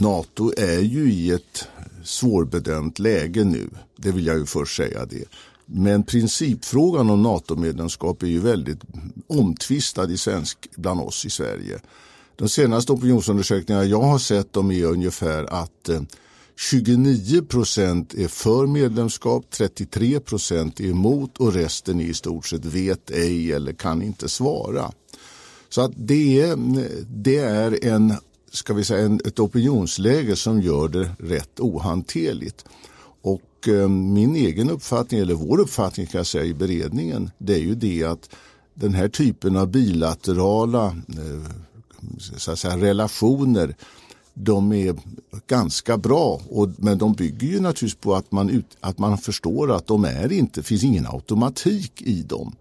[0.00, 1.68] NATO är ju i ett
[2.04, 3.70] svårbedömt läge nu.
[3.96, 5.24] Det vill jag ju först säga det.
[5.66, 8.80] Men principfrågan om NATO-medlemskap är ju väldigt
[9.26, 11.80] omtvistad i svensk, bland oss i Sverige.
[12.38, 16.00] De senaste opinionsundersökningarna jag har sett de är ungefär att eh,
[16.56, 22.64] 29 procent är för medlemskap, 33 procent är emot och resten är i stort sett
[22.64, 24.92] vet ej eller kan inte svara.
[25.68, 26.56] Så att det är,
[27.08, 28.14] det är en,
[28.52, 32.64] ska vi säga, en, ett opinionsläge som gör det rätt ohanterligt.
[33.22, 37.62] Och eh, min egen uppfattning, eller vår uppfattning kan jag säga i beredningen, det är
[37.62, 38.30] ju det att
[38.74, 41.67] den här typen av bilaterala eh,
[42.18, 43.74] så att säga, relationer
[44.34, 44.96] de är
[45.46, 46.40] ganska bra.
[46.50, 50.04] Och, men de bygger ju naturligtvis på att man, ut, att man förstår att de
[50.04, 52.56] är inte, finns ingen automatik i dem.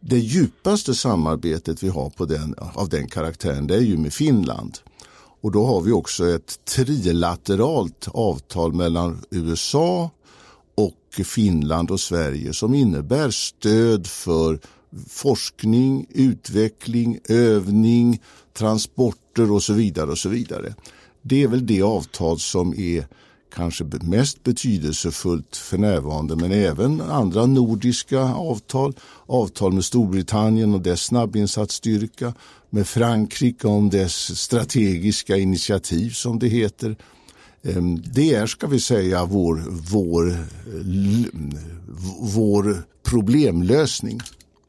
[0.00, 4.78] Det djupaste samarbetet vi har på den, av den karaktären det är ju med Finland.
[5.40, 10.10] Och då har vi också ett trilateralt avtal mellan USA
[10.74, 14.58] och Finland och Sverige som innebär stöd för
[15.08, 18.20] forskning, utveckling, övning,
[18.52, 20.10] transporter och så vidare.
[20.10, 20.74] och så vidare.
[21.22, 23.06] Det är väl det avtal som är
[23.54, 28.94] kanske mest betydelsefullt för närvarande men även andra nordiska avtal.
[29.26, 32.34] Avtal med Storbritannien och dess snabbinsatsstyrka
[32.70, 36.96] med Frankrike om dess strategiska initiativ som det heter.
[37.62, 40.46] Ehm, det är, ska vi säga, vår, vår,
[42.34, 44.20] vår problemlösning.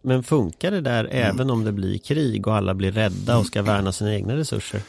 [0.05, 1.17] Men funkar det där mm.
[1.17, 4.81] även om det blir krig och alla blir rädda och ska värna sina egna resurser?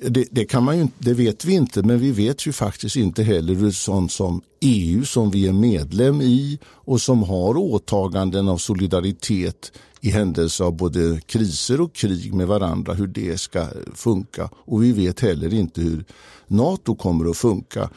[0.00, 3.22] Det, det, kan man ju, det vet vi inte, men vi vet ju faktiskt inte
[3.22, 8.56] heller hur sånt som EU som vi är medlem i och som har åtaganden av
[8.56, 14.50] solidaritet i händelse av både kriser och krig med varandra, hur det ska funka.
[14.54, 16.04] Och vi vet heller inte hur
[16.46, 17.90] NATO kommer att funka.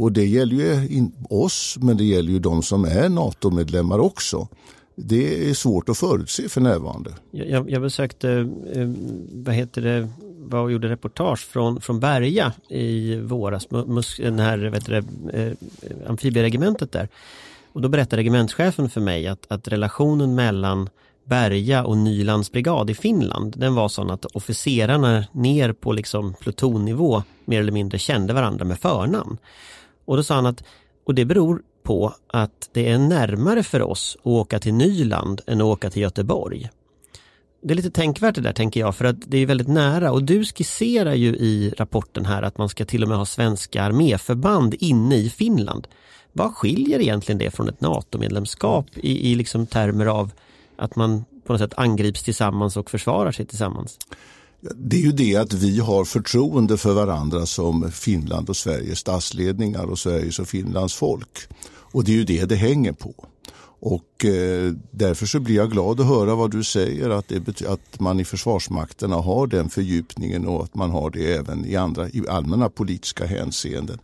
[0.00, 4.48] Och det gäller ju oss, men det gäller ju de som är NATO-medlemmar också
[4.94, 7.10] det är svårt att förutse för närvarande.
[7.30, 8.30] Jag, jag besökte,
[8.74, 8.90] eh,
[9.32, 14.58] vad heter det, var och gjorde reportage från, från Berga i våras, mus, den här
[14.58, 14.96] vet du,
[15.32, 15.52] eh,
[16.06, 17.08] amfibieregementet där.
[17.72, 20.88] Och då berättade regementschefen för mig att, att relationen mellan
[21.24, 27.22] Berga och Nylands brigad i Finland, den var sån att officerarna ner på liksom plutonnivå
[27.44, 29.38] mer eller mindre kände varandra med förnamn.
[30.04, 30.64] Och då sa han att,
[31.06, 35.60] och det beror på att det är närmare för oss att åka till Nyland än
[35.60, 36.70] att åka till Göteborg.
[37.62, 40.22] Det är lite tänkvärt det där tänker jag för att det är väldigt nära och
[40.22, 44.74] du skisserar ju i rapporten här att man ska till och med ha svenska arméförband
[44.78, 45.88] inne i Finland.
[46.32, 50.30] Vad skiljer egentligen det från ett NATO-medlemskap i, i liksom termer av
[50.76, 53.98] att man på något sätt angrips tillsammans och försvarar sig tillsammans?
[54.74, 59.84] Det är ju det att vi har förtroende för varandra som Finland och Sveriges statsledningar
[59.84, 61.38] och Sveriges och Finlands folk.
[61.66, 63.14] Och det är ju det det hänger på.
[63.80, 68.00] Och eh, därför så blir jag glad att höra vad du säger att, det, att
[68.00, 72.22] man i försvarsmakterna har den fördjupningen och att man har det även i andra i
[72.28, 73.98] allmänna politiska hänseenden.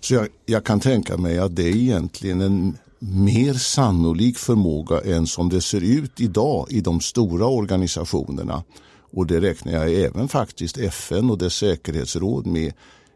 [0.00, 5.26] Så jag, jag kan tänka mig att det är egentligen en mer sannolik förmåga än
[5.26, 8.62] som det ser ut idag i de stora organisationerna.
[9.10, 12.72] Och det räknar jag även faktiskt FN och dess säkerhetsråd med.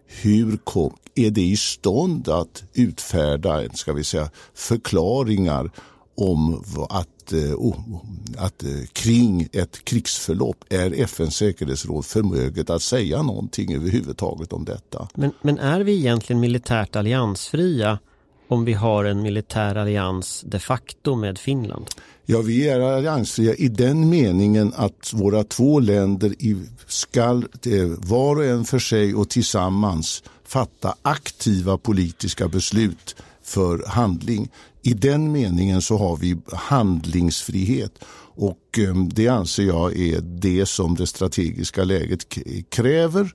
[0.07, 5.71] Hur kom, är det i stånd att utfärda ska vi säga, förklaringar
[6.15, 7.77] om att, eh, oh,
[8.37, 15.09] att eh, kring ett krigsförlopp är FNs säkerhetsråd förmöget att säga någonting överhuvudtaget om detta.
[15.15, 17.99] Men, men är vi egentligen militärt alliansfria
[18.53, 21.87] om vi har en militär allians de facto med Finland?
[22.27, 26.35] Ja, vi är alliansfria i den meningen att våra två länder
[26.87, 34.51] skall eh, var och en för sig och tillsammans fatta aktiva politiska beslut för handling.
[34.83, 40.95] I den meningen så har vi handlingsfrihet och eh, det anser jag är det som
[40.95, 42.27] det strategiska läget
[42.69, 43.35] kräver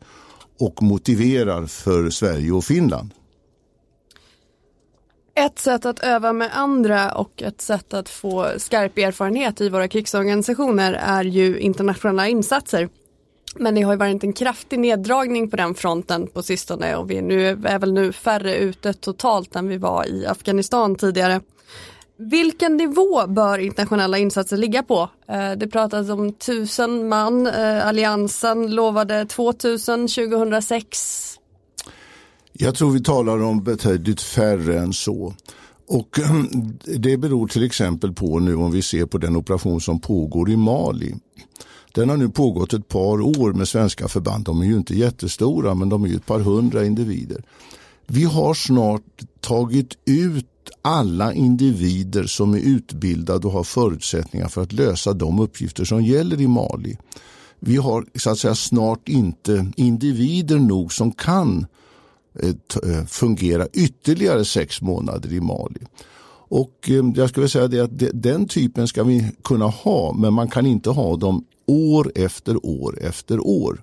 [0.59, 3.11] och motiverar för Sverige och Finland.
[5.37, 9.87] Ett sätt att öva med andra och ett sätt att få skarp erfarenhet i våra
[9.87, 12.89] krigsorganisationer är ju internationella insatser.
[13.55, 17.17] Men det har ju varit en kraftig neddragning på den fronten på sistone och vi
[17.17, 21.41] är, nu, är väl nu färre ute totalt än vi var i Afghanistan tidigare.
[22.17, 25.09] Vilken nivå bör internationella insatser ligga på?
[25.27, 31.37] Eh, det pratas om tusen man, eh, alliansen lovade 2000 2006
[32.59, 35.33] jag tror vi talar om betydligt färre än så.
[35.87, 36.19] Och
[36.97, 40.57] Det beror till exempel på nu om vi ser på den operation som pågår i
[40.57, 41.15] Mali.
[41.91, 44.45] Den har nu pågått ett par år med svenska förband.
[44.45, 47.43] De är ju inte jättestora men de är ju ett par hundra individer.
[48.07, 50.45] Vi har snart tagit ut
[50.81, 56.41] alla individer som är utbildade och har förutsättningar för att lösa de uppgifter som gäller
[56.41, 56.97] i Mali.
[57.59, 61.65] Vi har så att säga snart inte individer nog som kan
[62.43, 62.49] Eh,
[62.91, 65.79] eh, fungera ytterligare sex månader i Mali.
[66.49, 70.49] Och eh, jag skulle säga det att den typen ska vi kunna ha men man
[70.49, 73.81] kan inte ha dem år efter år efter år.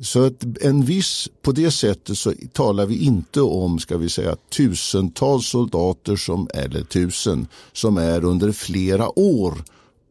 [0.00, 4.36] Så att en viss, på det sättet så talar vi inte om ska vi säga
[4.56, 9.54] tusentals soldater som, eller tusen som är under flera år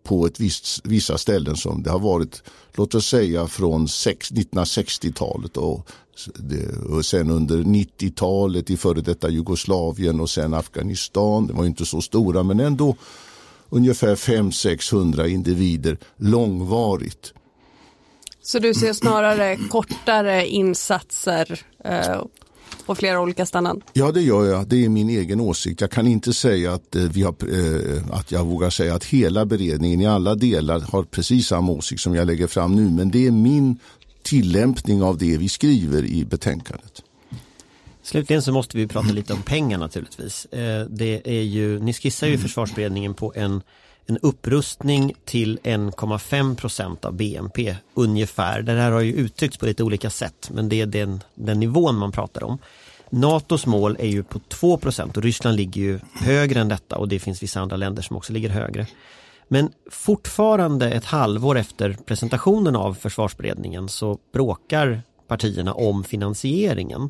[0.03, 5.89] på ett visst, vissa ställen som det har varit, låt oss säga från 1960-talet och,
[6.89, 11.47] och sen under 90-talet i före detta Jugoslavien och sen Afghanistan.
[11.47, 12.95] Det var inte så stora men ändå
[13.69, 17.33] ungefär 500-600 individer långvarigt.
[18.41, 22.21] Så du ser snarare kortare insatser eh,
[22.85, 23.81] på flera olika ställen?
[23.93, 25.81] Ja det gör jag, det är min egen åsikt.
[25.81, 29.45] Jag kan inte säga att, eh, vi har, eh, att jag vågar säga att hela
[29.45, 32.89] beredningen i alla delar har precis samma åsikt som jag lägger fram nu.
[32.89, 33.79] Men det är min
[34.21, 37.01] tillämpning av det vi skriver i betänkandet.
[38.03, 40.45] Slutligen så måste vi prata lite om pengar naturligtvis.
[40.45, 43.61] Eh, det är ju, ni skissar ju försvarsberedningen på en,
[44.09, 48.61] en upprustning till 1,5 procent av BNP ungefär.
[48.61, 51.95] Det här har ju uttryckts på lite olika sätt men det är den, den nivån
[51.95, 52.57] man pratar om.
[53.09, 57.07] NATOs mål är ju på 2 procent och Ryssland ligger ju högre än detta och
[57.07, 58.87] det finns vissa andra länder som också ligger högre.
[59.47, 67.09] Men fortfarande ett halvår efter presentationen av försvarsberedningen så bråkar partierna om finansieringen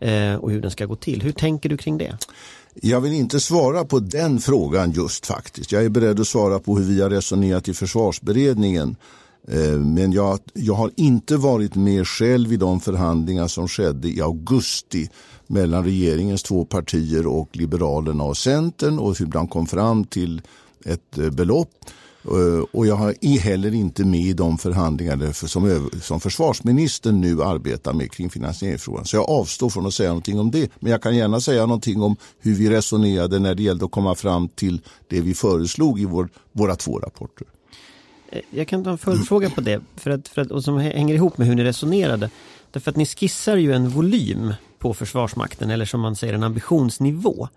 [0.00, 1.22] eh, och hur den ska gå till.
[1.22, 2.18] Hur tänker du kring det?
[2.82, 5.72] Jag vill inte svara på den frågan just faktiskt.
[5.72, 8.96] Jag är beredd att svara på hur vi har resonerat i försvarsberedningen.
[9.48, 14.20] Eh, men jag, jag har inte varit med själv i de förhandlingar som skedde i
[14.20, 15.10] augusti
[15.46, 20.42] mellan regeringens två partier och Liberalerna och Centern och hur man kom fram till
[20.84, 21.70] ett eh, belopp.
[22.26, 27.92] Eh, och jag är heller inte med i de förhandlingar som, som försvarsministern nu arbetar
[27.92, 29.04] med kring finansieringsfrågan.
[29.04, 30.70] Så jag avstår från att säga någonting om det.
[30.80, 34.14] Men jag kan gärna säga någonting om hur vi resonerade när det gällde att komma
[34.14, 37.46] fram till det vi föreslog i vår, våra två rapporter.
[38.28, 41.14] Eh, jag kan ta en följdfråga på det, för att, för att, och som hänger
[41.14, 42.30] ihop med hur ni resonerade.
[42.70, 47.48] Därför att ni skissar ju en volym på Försvarsmakten, eller som man säger en ambitionsnivå.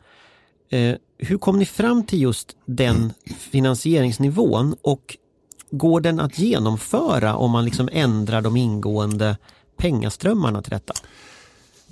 [0.69, 5.17] Eh, hur kom ni fram till just den finansieringsnivån och
[5.71, 9.37] går den att genomföra om man liksom ändrar de ingående
[9.77, 10.93] pengaströmmarna till detta?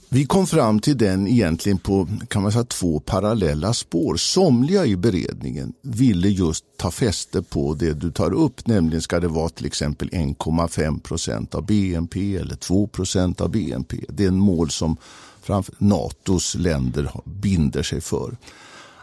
[0.10, 4.16] Vi kom fram till den egentligen på kan man säga, två parallella spår.
[4.16, 9.28] Somliga i beredningen ville just ta fäste på det du tar upp, nämligen ska det
[9.28, 13.98] vara till exempel 1,5 procent av BNP eller 2 procent av BNP.
[14.10, 14.98] Det är en mål som
[15.42, 18.38] framför Natos länder binder sig för.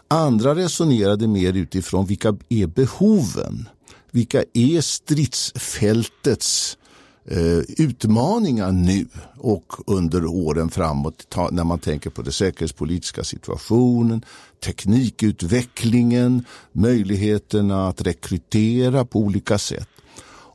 [0.07, 3.69] Andra resonerade mer utifrån vilka är behoven?
[4.11, 6.77] Vilka är stridsfältets
[7.25, 14.25] eh, utmaningar nu och under åren framåt ta, när man tänker på den säkerhetspolitiska situationen,
[14.65, 19.89] teknikutvecklingen, möjligheterna att rekrytera på olika sätt.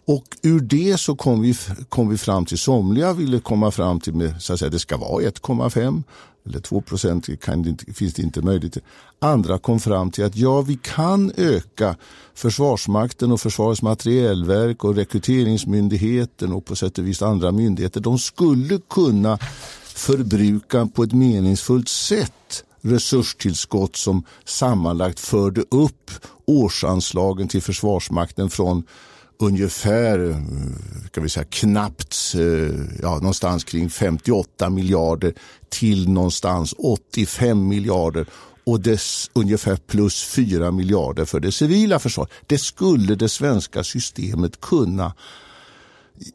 [0.04, 1.54] Och ur det så kom vi,
[1.88, 4.96] kom vi fram till, somliga ville komma fram till med, så att säga, det ska
[4.96, 6.02] vara 1,5
[6.46, 7.26] eller 2 procent
[7.94, 8.82] finns det inte möjlighet till.
[9.18, 11.96] Andra kom fram till att ja, vi kan öka
[12.34, 18.00] Försvarsmakten och Försvarets materielverk och rekryteringsmyndigheten och på sätt och vis andra myndigheter.
[18.00, 19.38] De skulle kunna
[19.82, 26.10] förbruka på ett meningsfullt sätt resurstillskott som sammanlagt förde upp
[26.46, 28.82] årsanslagen till Försvarsmakten från
[29.40, 30.42] ungefär
[31.10, 35.34] kan vi säga, knappt eh, ja, någonstans kring 58 miljarder
[35.68, 38.26] till någonstans 85 miljarder
[38.64, 42.30] och dess ungefär plus 4 miljarder för det civila försvaret.
[42.46, 45.12] Det skulle det svenska systemet kunna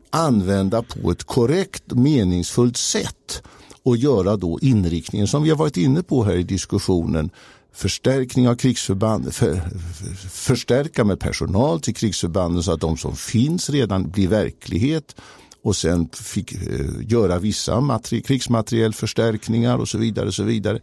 [0.10, 3.43] använda på ett korrekt meningsfullt sätt
[3.84, 7.30] och göra då inriktningen som vi har varit inne på här i diskussionen
[7.76, 13.69] förstärkning av krigsförband, för, för, förstärka med personal till krigsförbanden så att de som finns
[13.69, 15.15] redan blir verklighet
[15.61, 16.59] och sen fick eh,
[17.01, 20.28] göra vissa materi krigsmaterielförstärkningar och så vidare.
[20.28, 20.80] Och så vidare.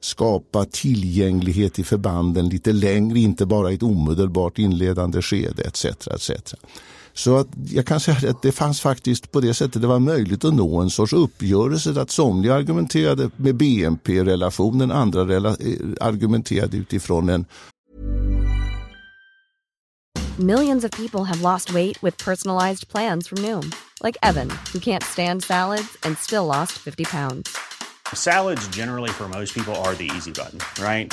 [0.00, 5.84] Skapa tillgänglighet i förbanden lite längre, inte bara i ett omedelbart inledande skede etc.
[5.84, 6.30] etc.
[7.14, 10.44] Så att jag kan säga att det fanns faktiskt på det sättet det var möjligt
[10.44, 15.56] att nå en sorts uppgörelse att somliga argumenterade med BNP-relationen, andra rela eh,
[16.00, 17.44] argumenterade utifrån en
[20.38, 23.72] Millions of people have lost weight with personalized plans from Noom.
[24.02, 27.56] Like Evan, who can't stand salads and still lost 50 pounds.
[28.12, 31.12] Salads generally for most people are the easy button, right?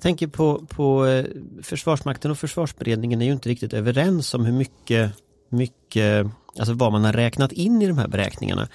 [0.00, 1.24] Jag tänker på, på eh,
[1.62, 5.12] Försvarsmakten och Försvarsberedningen är ju inte riktigt överens om hur mycket,
[5.48, 6.26] mycket,
[6.58, 8.68] alltså vad man har räknat in i de här beräkningarna.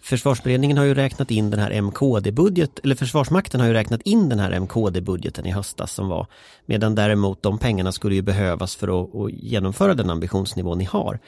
[0.00, 4.38] Försvarsberedningen har ju räknat in den här MKD-budget, eller Försvarsmakten har ju räknat in den
[4.38, 6.26] här MKD-budgeten i höstas som var.
[6.66, 11.18] Medan däremot de pengarna skulle ju behövas för att, att genomföra den ambitionsnivå ni har.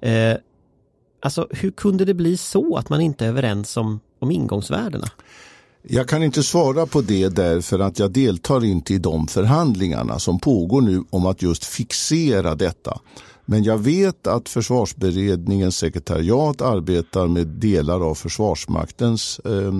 [0.00, 0.36] Eh,
[1.20, 5.08] alltså hur kunde det bli så att man inte är överens om, om ingångsvärdena?
[5.82, 10.40] Jag kan inte svara på det därför att jag deltar inte i de förhandlingarna som
[10.40, 13.00] pågår nu om att just fixera detta.
[13.44, 19.72] Men jag vet att försvarsberedningens sekretariat arbetar med delar av Försvarsmaktens eh,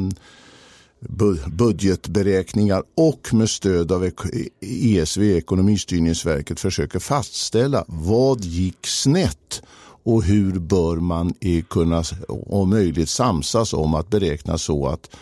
[1.46, 4.11] budgetberäkningar och med stöd av
[4.61, 9.62] ESV, Ekonomistyrningsverket, försöker fastställa vad gick snett
[10.05, 11.34] och hur bör man
[11.68, 15.16] kunna om möjligt samsas om att beräkna så att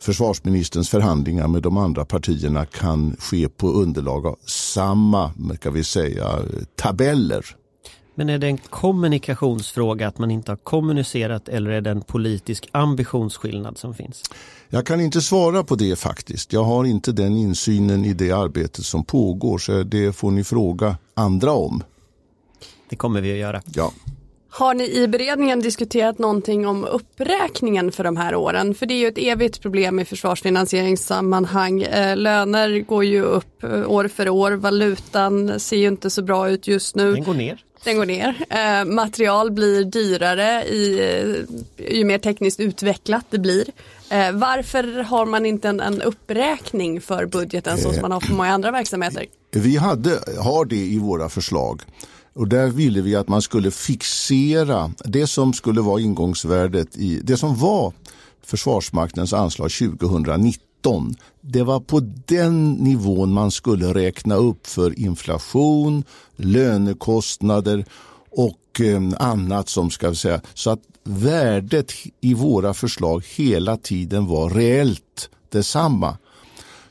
[0.00, 6.38] försvarsministerns förhandlingar med de andra partierna kan ske på underlag av samma kan vi säga,
[6.76, 7.46] tabeller.
[8.14, 12.68] Men är det en kommunikationsfråga att man inte har kommunicerat eller är det en politisk
[12.72, 14.22] ambitionsskillnad som finns?
[14.68, 16.52] Jag kan inte svara på det faktiskt.
[16.52, 20.96] Jag har inte den insynen i det arbetet som pågår så det får ni fråga
[21.14, 21.82] andra om.
[22.88, 23.62] Det kommer vi att göra.
[23.74, 23.92] Ja.
[24.50, 28.74] Har ni i beredningen diskuterat någonting om uppräkningen för de här åren?
[28.74, 31.82] För det är ju ett evigt problem i försvarsfinansieringssammanhang.
[31.82, 36.50] Eh, löner går ju upp eh, år för år, valutan ser ju inte så bra
[36.50, 37.12] ut just nu.
[37.12, 37.64] Den går ner.
[37.84, 38.46] Den går ner.
[38.48, 41.46] Eh, material blir dyrare i,
[41.90, 43.64] ju mer tekniskt utvecklat det blir.
[44.32, 48.52] varför har man inte en, en uppräkning för budgeten så som man har för många
[48.52, 49.26] andra verksamheter?
[49.50, 51.82] Vi hade, har det i våra förslag.
[52.38, 57.36] Och där ville vi att man skulle fixera det som skulle vara ingångsvärdet i det
[57.36, 57.92] som var
[58.42, 61.14] Försvarsmaktens anslag 2019.
[61.40, 66.04] Det var på den nivån man skulle räkna upp för inflation,
[66.36, 67.84] lönekostnader
[68.30, 74.50] och eh, annat som ska säga så att värdet i våra förslag hela tiden var
[74.50, 76.18] reellt detsamma.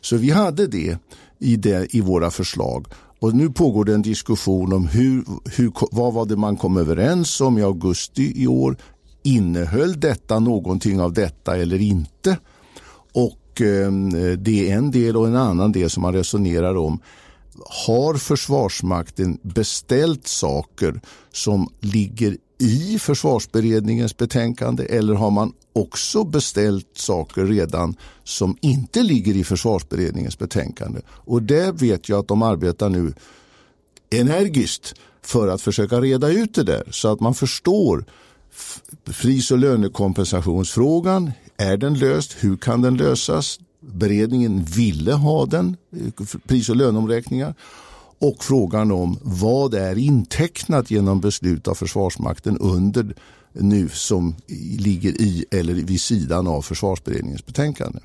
[0.01, 0.97] Så vi hade det
[1.39, 2.87] i, det, i våra förslag.
[3.19, 5.23] Och nu pågår det en diskussion om hur,
[5.55, 8.77] hur, vad var det man kom överens om i augusti i år.
[9.23, 12.37] Innehöll detta någonting av detta eller inte?
[13.13, 13.91] Och eh,
[14.37, 16.99] det är en del och en annan del som man resonerar om.
[17.85, 21.01] Har Försvarsmakten beställt saker
[21.31, 29.35] som ligger i försvarsberedningens betänkande eller har man också beställt saker redan som inte ligger
[29.35, 30.99] i försvarsberedningens betänkande?
[31.09, 33.13] Och det vet jag att de arbetar nu
[34.09, 38.05] energiskt för att försöka reda ut det där så att man förstår
[39.05, 41.31] pris och lönekompensationsfrågan.
[41.57, 42.35] Är den löst?
[42.39, 43.59] Hur kan den lösas?
[43.79, 47.55] Beredningen ville ha den, eh, pris och löneomräkningar
[48.19, 53.15] och frågan om vad är intecknat genom beslut av Försvarsmakten under
[53.59, 54.35] nu som
[54.77, 57.99] ligger i eller vid sidan av försvarsberedningens betänkande.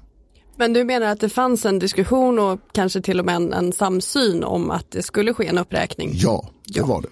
[0.57, 3.73] Men du menar att det fanns en diskussion och kanske till och med en, en
[3.73, 6.11] samsyn om att det skulle ske en uppräkning?
[6.15, 6.87] Ja, det ja.
[6.87, 7.09] var det.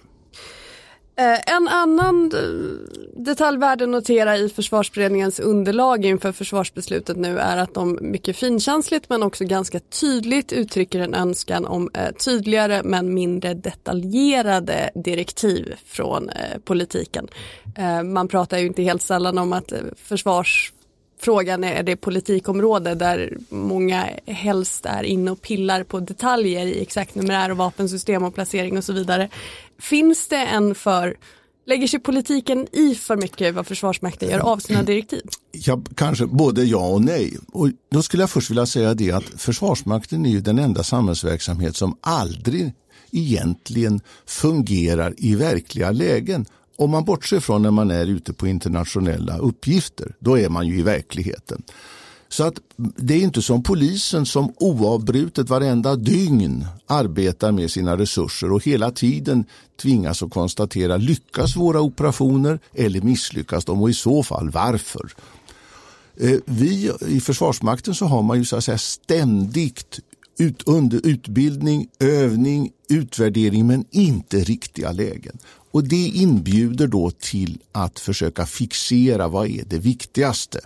[1.21, 7.57] Eh, en annan eh, detalj värd att notera i försvarsberedningens underlag inför försvarsbeslutet nu är
[7.57, 13.13] att de mycket finkänsligt men också ganska tydligt uttrycker en önskan om eh, tydligare men
[13.13, 16.29] mindre detaljerade direktiv från
[16.63, 17.27] politiken.
[18.03, 20.73] Man pratar ju inte helt sällan om att försvars
[21.21, 27.15] frågan är det politikområde där många helst är inne och pillar på detaljer i exakt
[27.15, 29.29] numerär och vapensystem och placering och så vidare.
[29.81, 31.17] Finns det en för
[31.65, 35.21] Lägger sig politiken i för mycket vad Försvarsmakten gör av sina direktiv?
[35.51, 37.37] Ja, kanske både ja och nej.
[37.53, 41.75] Och då skulle jag först vilja säga det att Försvarsmakten är ju den enda samhällsverksamhet
[41.75, 42.73] som aldrig
[43.11, 46.45] egentligen fungerar i verkliga lägen.
[46.77, 50.79] Om man bortser från när man är ute på internationella uppgifter, då är man ju
[50.79, 51.63] i verkligheten.
[52.31, 58.51] Så att det är inte som polisen som oavbrutet varenda dygn arbetar med sina resurser
[58.51, 59.45] och hela tiden
[59.81, 65.13] tvingas att konstatera lyckas våra operationer eller misslyckas de och i så fall varför.
[66.17, 69.99] Eh, vi i Försvarsmakten så har man ju så att säga ständigt
[70.39, 75.37] ut, under utbildning, övning, utvärdering men inte riktiga lägen.
[75.71, 80.59] Och det inbjuder då till att försöka fixera vad är det viktigaste.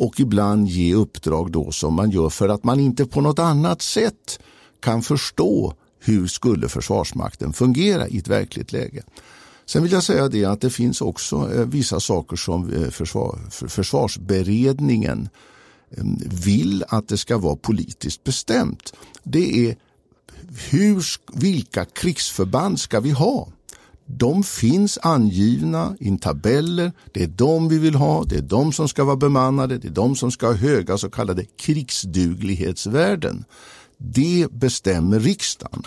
[0.00, 3.82] Och ibland ge uppdrag då som man gör för att man inte på något annat
[3.82, 4.40] sätt
[4.82, 9.02] kan förstå hur skulle Försvarsmakten fungera i ett verkligt läge.
[9.66, 13.38] Sen vill jag säga det att det finns också eh, vissa saker som eh, försvar,
[13.68, 15.28] försvarsberedningen
[15.96, 18.92] mm, vill att det ska vara politiskt bestämt.
[19.22, 19.76] Det är
[20.70, 23.48] hur, vilka krigsförband ska vi ha?
[24.16, 26.92] De finns angivna i tabeller.
[27.12, 28.24] Det är de vi vill ha.
[28.24, 29.78] Det är de som ska vara bemannade.
[29.78, 33.44] Det är de som ska ha höga så kallade krigsduglighetsvärden.
[33.98, 35.82] Det bestämmer riksdagen.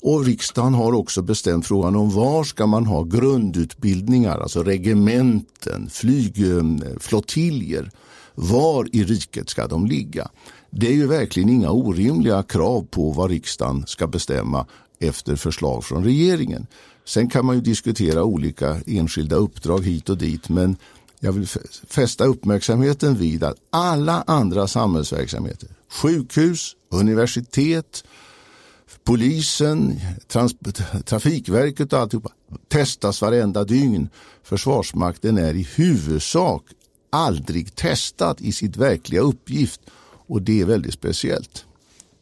[0.00, 7.90] Och riksdagen har också bestämt frågan om var ska man ha grundutbildningar, alltså regementen, flygflottiljer.
[8.34, 10.28] Var i riket ska de ligga?
[10.70, 14.66] Det är ju verkligen inga orimliga krav på vad riksdagen ska bestämma
[15.00, 16.66] efter förslag från regeringen.
[17.08, 20.76] Sen kan man ju diskutera olika enskilda uppdrag hit och dit men
[21.20, 21.46] jag vill
[21.88, 28.04] fästa uppmärksamheten vid att alla andra samhällsverksamheter, sjukhus, universitet,
[29.04, 30.54] polisen, trans,
[31.04, 32.30] Trafikverket och alltihopa
[32.68, 34.08] testas varenda dygn.
[34.42, 36.62] Försvarsmakten är i huvudsak
[37.10, 39.80] aldrig testat i sitt verkliga uppgift
[40.26, 41.66] och det är väldigt speciellt.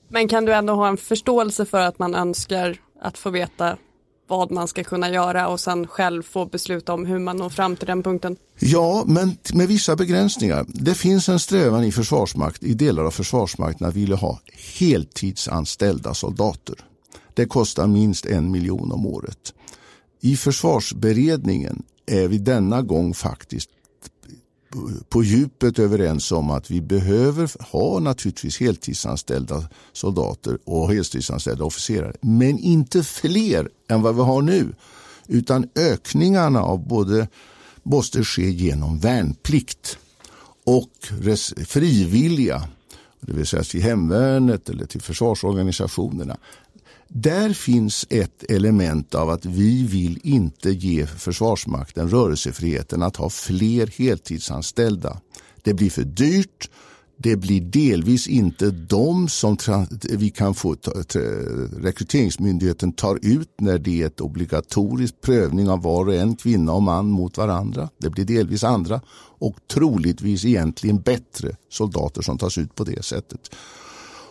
[0.09, 3.76] Men kan du ändå ha en förståelse för att man önskar att få veta
[4.27, 7.77] vad man ska kunna göra och sen själv få besluta om hur man når fram
[7.77, 8.37] till den punkten?
[8.59, 10.66] Ja, men med vissa begränsningar.
[10.68, 14.41] Det finns en strävan i försvarsmakt, i delar av försvarsmakten att vilja ha
[14.79, 16.77] heltidsanställda soldater.
[17.35, 19.55] Det kostar minst en miljon om året.
[20.20, 23.70] I försvarsberedningen är vi denna gång faktiskt
[25.09, 32.12] på djupet överens om att vi behöver ha naturligtvis heltidsanställda soldater och heltidsanställda officerare.
[32.20, 34.74] Men inte fler än vad vi har nu.
[35.27, 37.29] Utan ökningarna av både
[37.83, 39.99] måste ske genom värnplikt
[40.64, 40.91] och
[41.66, 42.68] frivilliga,
[43.20, 46.37] det vill säga till hemvärnet eller till försvarsorganisationerna.
[47.09, 53.87] Där finns ett element av att vi vill inte ge Försvarsmakten rörelsefriheten att ha fler
[53.99, 55.21] heltidsanställda.
[55.63, 56.71] Det blir för dyrt.
[57.19, 59.57] Det blir delvis inte de som
[60.03, 60.77] vi kan få
[61.79, 66.83] rekryteringsmyndigheten tar ut när det är ett obligatorisk prövning av var och en, kvinna och
[66.83, 67.89] man mot varandra.
[67.99, 69.01] Det blir delvis andra
[69.39, 73.51] och troligtvis egentligen bättre soldater som tas ut på det sättet.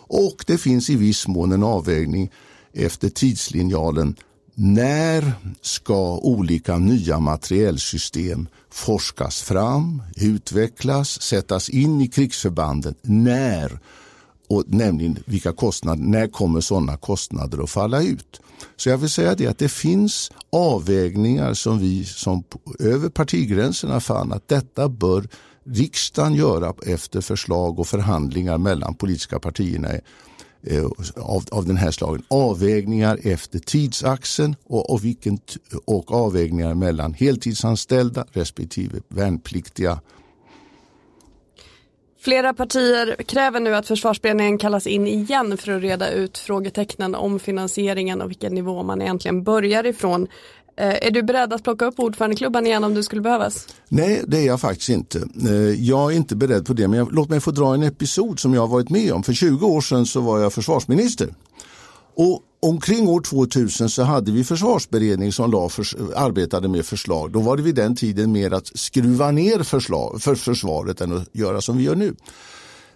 [0.08, 2.30] Och det finns i viss mån en avvägning
[2.76, 4.16] efter tidslinjalen
[4.58, 12.94] när ska olika nya materielsystem forskas fram, utvecklas, sättas in i krigsförbanden?
[13.02, 13.78] När?
[14.48, 18.40] Och nämligen vilka kostnader, när kommer sådana kostnader att falla ut?
[18.76, 22.44] Så jag vill säga det att det finns avvägningar som vi som
[22.78, 25.28] över partigränserna fann att detta bör
[25.64, 29.88] riksdagen göra efter förslag och förhandlingar mellan politiska partierna
[30.62, 30.84] Eh,
[31.16, 32.22] av, av den här slagen.
[32.28, 35.38] Avvägningar efter tidsaxeln och, och, vilken,
[35.84, 40.00] och avvägningar mellan heltidsanställda respektive värnpliktiga.
[42.20, 47.38] Flera partier kräver nu att försvarsberedningen kallas in igen för att reda ut frågetecknen om
[47.38, 50.28] finansieringen och vilken nivå man egentligen börjar ifrån.
[50.78, 53.66] Eh, är du beredd att plocka upp ordförandeklubban igen om du skulle behövas?
[53.88, 55.28] Nej, det är jag faktiskt inte.
[55.48, 55.52] Eh,
[55.84, 58.54] jag är inte beredd på det, men jag, låt mig få dra en episod som
[58.54, 59.22] jag har varit med om.
[59.22, 61.34] För 20 år sedan så var jag försvarsminister.
[62.16, 67.32] Och omkring år 2000 så hade vi försvarsberedning som la för, arbetade med förslag.
[67.32, 71.28] Då var det vid den tiden mer att skruva ner förslag, för försvaret än att
[71.32, 72.14] göra som vi gör nu.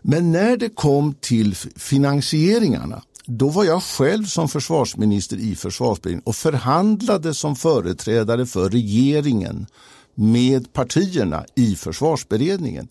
[0.03, 6.37] Men när det kom till finansieringarna då var jag själv som försvarsminister i försvarsberedningen och
[6.37, 9.67] förhandlade som företrädare för regeringen
[10.15, 12.89] med partierna i försvarsberedningen.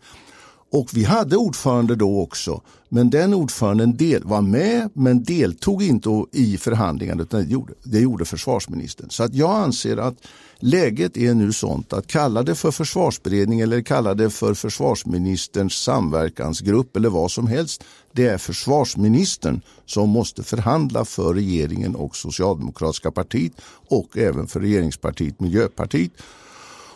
[0.71, 6.25] Och vi hade ordförande då också, men den ordföranden del, var med men deltog inte
[6.31, 9.09] i förhandlingarna utan det gjorde, det gjorde försvarsministern.
[9.09, 10.15] Så att jag anser att
[10.59, 16.95] läget är nu sånt att kalla det för försvarsberedning eller kalla det för försvarsministerns samverkansgrupp
[16.95, 17.83] eller vad som helst.
[18.11, 23.53] Det är försvarsministern som måste förhandla för regeringen och socialdemokratiska partiet
[23.87, 26.11] och även för regeringspartiet Miljöpartiet.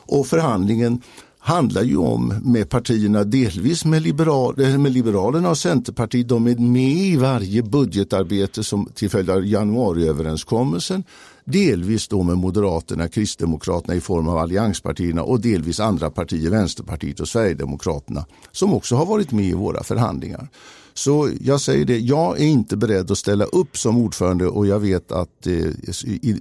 [0.05, 1.01] Och förhandlingen
[1.39, 6.27] handlar ju om med partierna, delvis med, liberal, eh, med Liberalerna och Centerpartiet.
[6.27, 11.03] De är med i varje budgetarbete som till följd av januariöverenskommelsen.
[11.45, 17.27] Delvis då med Moderaterna, Kristdemokraterna i form av allianspartierna och delvis andra partier, Vänsterpartiet och
[17.27, 20.49] Sverigedemokraterna som också har varit med i våra förhandlingar.
[20.93, 24.79] Så jag säger det, jag är inte beredd att ställa upp som ordförande och jag
[24.79, 25.71] vet att eh,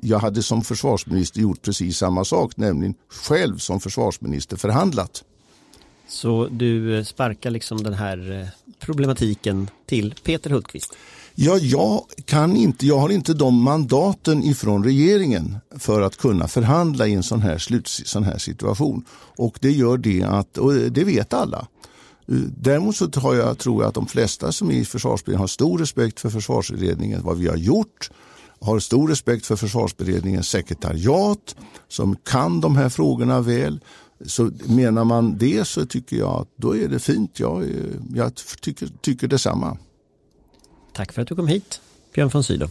[0.02, 5.24] jag hade som försvarsminister gjort precis samma sak, nämligen själv som försvarsminister förhandlat.
[6.08, 8.46] Så du eh, sparkar liksom den här eh,
[8.78, 10.96] problematiken till Peter Hultqvist?
[11.34, 17.06] Ja, jag kan inte, jag har inte de mandaten ifrån regeringen för att kunna förhandla
[17.06, 19.04] i en sån här, slut, sån här situation.
[19.36, 21.66] Och det gör det att, och det vet alla,
[22.28, 25.46] eh, Däremot så tror jag, tror jag att de flesta som är i försvarsberedningen har
[25.46, 28.10] stor respekt för försvarsberedningen, vad vi har gjort,
[28.60, 31.56] har stor respekt för försvarsberedningens sekretariat
[31.88, 33.80] som kan de här frågorna väl.
[34.26, 37.40] Så menar man det så tycker jag att då är det fint.
[37.40, 37.68] Jag, eh,
[38.14, 39.78] jag tycker, tycker detsamma.
[40.92, 41.80] Tack för att du kom hit,
[42.14, 42.70] Björn von Sydow.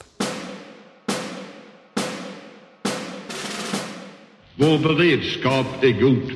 [4.55, 6.31] Vår beredskap är god.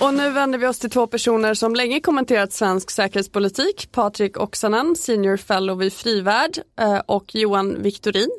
[0.00, 3.92] Och nu vänder vi oss till två personer som länge kommenterat svensk säkerhetspolitik.
[3.92, 8.30] Patrik Oksanen, senior fellow vid Frivärd eh, och Johan Viktorin,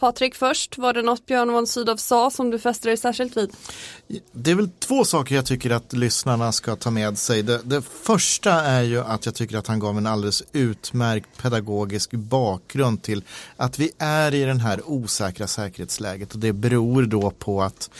[0.00, 3.50] Patrik först, var det något Björn von Sydow sa som du fäster dig särskilt vid?
[4.32, 7.42] Det är väl två saker jag tycker att lyssnarna ska ta med sig.
[7.42, 12.10] Det, det, första är ju att jag tycker att han gav en alldeles utmärkt pedagogisk
[12.10, 13.22] bakgrund till
[13.56, 17.90] att vi är i den här osäkra säkerhetsläget och det beror då på att,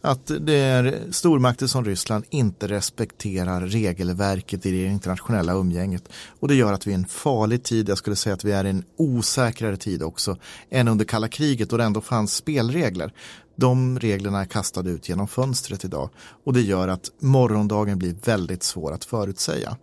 [0.00, 6.08] att det är stormakter som Ryssland inte respekterar regelverket i det internationella umgänget
[6.40, 8.52] och det gör att vi är i en farlig tid, jag skulle säga att vi
[8.52, 10.36] är i en osäkrare tid också
[10.70, 13.12] än under kalla kriget kriget och det ändå fanns spelregler.
[13.56, 16.10] De reglerna är kastade ut genom fönstret idag
[16.44, 19.76] och det gör att morgondagen blir väldigt svår att förutsäga.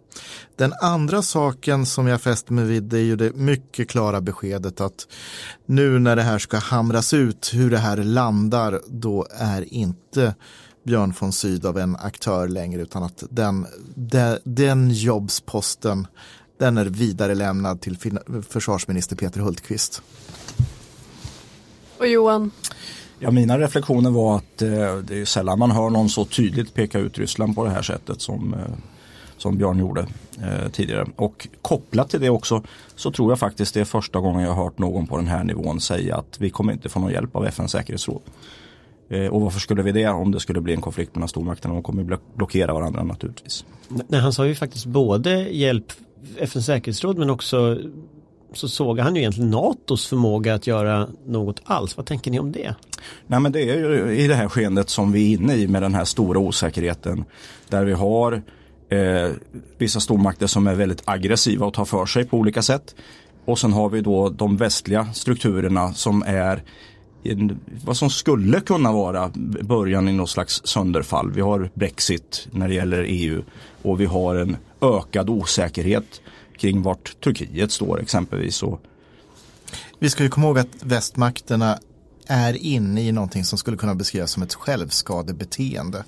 [0.55, 5.07] Den andra saken som jag fäster mig vid är ju det mycket klara beskedet att
[5.66, 10.36] nu när det här ska hamras ut hur det här landar då är inte
[10.84, 16.07] Björn von Sydow en aktör längre utan att den, den, den jobbsposten
[16.59, 17.97] den är vidare lämnad till
[18.49, 20.01] försvarsminister Peter Hultqvist.
[21.97, 22.51] Och Johan?
[23.19, 26.99] Ja, mina reflektioner var att eh, det är sällan man hör någon så tydligt peka
[26.99, 28.59] ut Ryssland på det här sättet som, eh,
[29.37, 30.07] som Björn gjorde
[30.41, 31.07] eh, tidigare.
[31.15, 32.63] Och kopplat till det också
[32.95, 35.43] så tror jag faktiskt det är första gången jag har hört någon på den här
[35.43, 38.21] nivån säga att vi kommer inte få någon hjälp av FNs säkerhetsråd.
[39.09, 41.73] Eh, och varför skulle vi det om det skulle bli en konflikt mellan stormakterna?
[41.73, 43.65] De kommer blockera varandra naturligtvis.
[44.07, 45.93] Nej, han sa ju faktiskt både hjälp
[46.37, 47.77] FNs säkerhetsråd men också
[48.54, 51.97] så såg han ju egentligen NATOs förmåga att göra något alls.
[51.97, 52.76] Vad tänker ni om det?
[53.28, 55.82] Nej men det är ju i det här skeendet som vi är inne i med
[55.82, 57.26] den här stora osäkerheten.
[57.70, 58.41] Där vi har
[58.89, 59.32] eh,
[59.78, 62.95] vissa stormakter som är väldigt aggressiva och tar för sig på olika sätt.
[63.45, 66.64] Och sen har vi då de västliga strukturerna som är
[67.86, 69.32] vad som skulle kunna vara
[69.62, 71.32] början i något slags sönderfall.
[71.32, 73.43] Vi har Brexit när det gäller EU
[73.82, 76.22] och vi har en ökad osäkerhet
[76.58, 78.64] kring vart Turkiet står exempelvis.
[78.64, 78.82] Och...
[79.99, 81.80] Vi ska ju komma ihåg att västmakterna
[82.28, 86.03] är inne i någonting som skulle kunna beskrivas som ett självskadebeteende.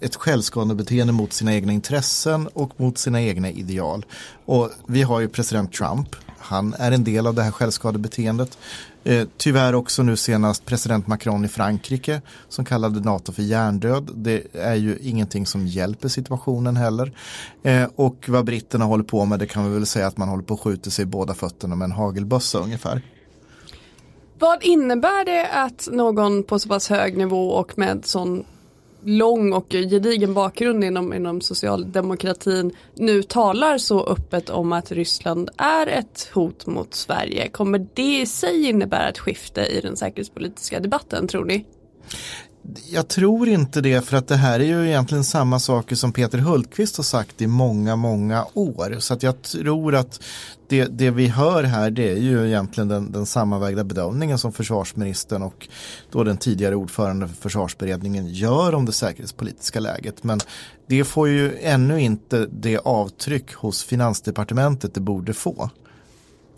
[0.00, 4.06] Ett självskadebeteende mot sina egna intressen och mot sina egna ideal.
[4.44, 6.16] Och vi har ju president Trump.
[6.38, 8.58] Han är en del av det här självskadebeteendet.
[9.04, 14.10] Eh, tyvärr också nu senast president Macron i Frankrike som kallade NATO för hjärndöd.
[14.14, 17.12] Det är ju ingenting som hjälper situationen heller.
[17.62, 20.42] Eh, och vad britterna håller på med det kan vi väl säga att man håller
[20.42, 23.02] på att skjuta sig i båda fötterna med en hagelbössa ungefär.
[24.38, 28.44] Vad innebär det att någon på så pass hög nivå och med sån
[29.04, 35.86] lång och gedigen bakgrund inom, inom socialdemokratin nu talar så öppet om att Ryssland är
[35.86, 37.48] ett hot mot Sverige.
[37.48, 41.64] Kommer det i sig innebära ett skifte i den säkerhetspolitiska debatten tror ni?
[42.90, 46.38] Jag tror inte det för att det här är ju egentligen samma saker som Peter
[46.38, 48.96] Hultqvist har sagt i många, många år.
[48.98, 50.20] Så att jag tror att
[50.68, 55.42] det, det vi hör här det är ju egentligen den, den sammanvägda bedömningen som försvarsministern
[55.42, 55.68] och
[56.10, 60.24] då den tidigare ordförande för försvarsberedningen gör om det säkerhetspolitiska läget.
[60.24, 60.40] Men
[60.86, 65.70] det får ju ännu inte det avtryck hos finansdepartementet det borde få.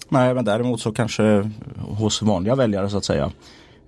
[0.09, 3.33] Nej, men däremot så kanske hos vanliga väljare så att säga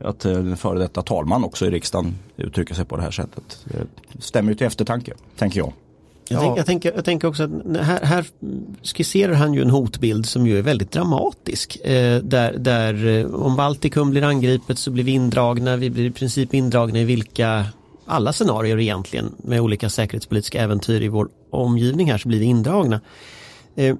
[0.00, 3.64] att en före detta talman också i riksdagen uttrycker sig på det här sättet.
[3.64, 5.72] Det stämmer ju till eftertanke, tänker jag.
[6.30, 8.26] Jag, tänk, jag, tänker, jag tänker också att här, här,
[8.82, 11.76] skisserar han ju en hotbild som ju är väldigt dramatisk.
[11.76, 16.10] Eh, där, där eh, om Baltikum blir angripet så blir vi indragna, vi blir i
[16.10, 17.66] princip indragna i vilka
[18.06, 23.00] alla scenarier egentligen med olika säkerhetspolitiska äventyr i vår omgivning här så blir vi indragna.
[23.76, 23.96] Eh,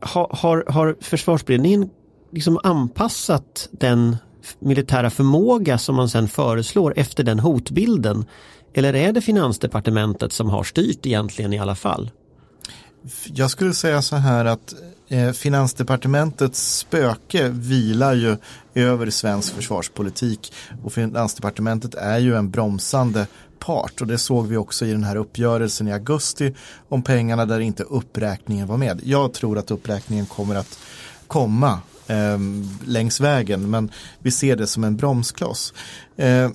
[0.00, 1.90] har, har, har försvarsberedningen
[2.30, 4.16] liksom anpassat den
[4.58, 8.24] militära förmåga som man sen föreslår efter den hotbilden?
[8.74, 12.10] Eller är det finansdepartementet som har styrt egentligen i alla fall?
[13.24, 14.74] Jag skulle säga så här att
[15.08, 18.36] eh, finansdepartementets spöke vilar ju
[18.74, 20.52] över svensk försvarspolitik
[20.84, 23.26] och finansdepartementet är ju en bromsande
[23.58, 26.54] part och det såg vi också i den här uppgörelsen i augusti
[26.88, 29.00] om pengarna där inte uppräkningen var med.
[29.04, 30.78] Jag tror att uppräkningen kommer att
[31.26, 31.78] komma
[32.10, 32.38] eh,
[32.84, 35.74] längs vägen men vi ser det som en bromskloss.
[36.16, 36.50] Eh,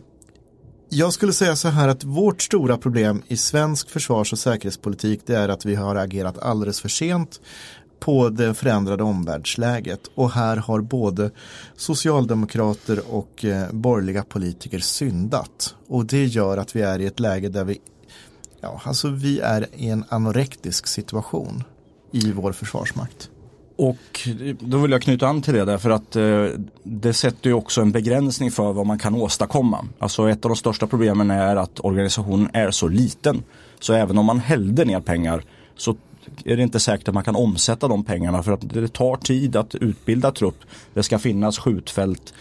[0.90, 5.36] jag skulle säga så här att vårt stora problem i svensk försvars och säkerhetspolitik det
[5.36, 7.42] är att vi har agerat alldeles för sent
[8.00, 11.32] på det förändrade omvärldsläget och här har både
[11.76, 17.50] socialdemokrater och eh, borgerliga politiker syndat och det gör att vi är i ett läge
[17.50, 17.82] där vi
[18.62, 21.64] ja, alltså vi är i en anorektisk situation
[22.12, 23.30] i vår försvarsmakt.
[23.76, 26.46] Och då vill jag knyta an till det därför att eh,
[26.84, 29.86] det sätter ju också en begränsning för vad man kan åstadkomma.
[30.00, 33.44] Alltså ett av de största problemen är att organisationen är så liten.
[33.80, 35.44] Så även om man hällde ner pengar
[35.76, 35.96] så
[36.46, 39.56] är det inte säkert att man kan omsätta de pengarna för att det tar tid
[39.56, 40.58] att utbilda trupp.
[40.94, 42.34] Det ska finnas skjutfält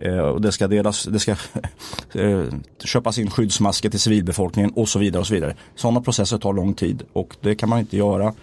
[0.00, 1.32] eh, och det ska, delas, det ska
[2.14, 2.44] eh,
[2.84, 5.20] köpas in skyddsmasker till civilbefolkningen och så vidare.
[5.20, 5.56] och så vidare.
[5.76, 8.34] Sådana processer tar lång tid och det kan man inte göra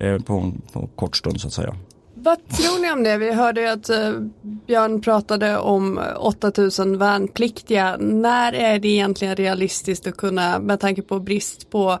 [0.00, 1.74] Eh, på, på kort stund så att säga.
[2.14, 3.18] Vad tror ni om det?
[3.18, 4.12] Vi hörde att eh,
[4.42, 7.96] Björn pratade om 8000 värnpliktiga.
[8.00, 11.98] När är det egentligen realistiskt att kunna, med tanke på brist på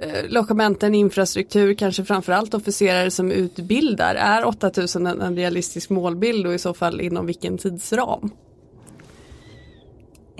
[0.00, 4.14] eh, logementen, infrastruktur, kanske framförallt officerare som utbildar.
[4.14, 8.30] Är 8000 en, en realistisk målbild och i så fall inom vilken tidsram?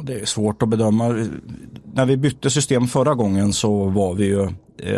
[0.03, 1.29] Det är svårt att bedöma.
[1.95, 4.51] När vi bytte system förra gången så var vi ju, eh,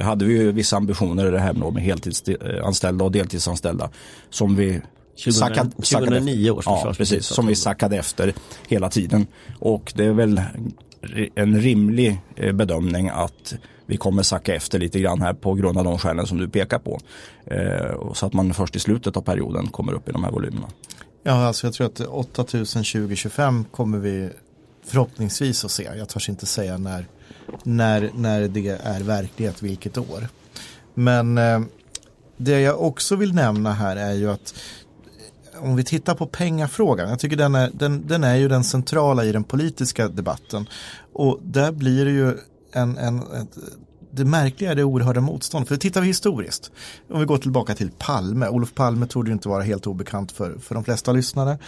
[0.03, 3.91] hade vi ju vissa ambitioner i det här med heltidsanställda och deltidsanställda.
[4.31, 4.81] Som vi
[5.17, 8.35] 20, sackade, 2009 års ja, precis, Som vi sackade efter
[8.69, 9.27] hela tiden.
[9.59, 10.43] Och det är väl
[11.35, 13.55] en rimlig eh, bedömning att
[13.87, 16.79] vi kommer sacka efter lite grann här på grund av de skälen som du pekar
[16.79, 17.01] på.
[17.47, 20.67] Eh, så att man först i slutet av perioden kommer upp i de här volymerna.
[21.23, 24.31] Ja, alltså jag tror att 8000 2025 kommer vi
[24.85, 25.83] förhoppningsvis att se.
[25.97, 27.07] Jag törs inte säga när,
[27.63, 30.29] när, när det är verklighet, vilket år.
[30.95, 31.61] Men eh,
[32.37, 34.55] det jag också vill nämna här är ju att
[35.55, 38.65] eh, om vi tittar på pengafrågan, jag tycker den är, den, den är ju den
[38.65, 40.69] centrala i den politiska debatten.
[41.13, 42.35] Och där blir det ju
[42.73, 43.59] en, en, ett,
[44.11, 45.69] det märkliga är det oerhörda motstånd.
[45.69, 46.71] För tittar vi historiskt,
[47.11, 50.75] om vi går tillbaka till Palme, Olof Palme trodde inte vara helt obekant för, för
[50.75, 51.59] de flesta lyssnare,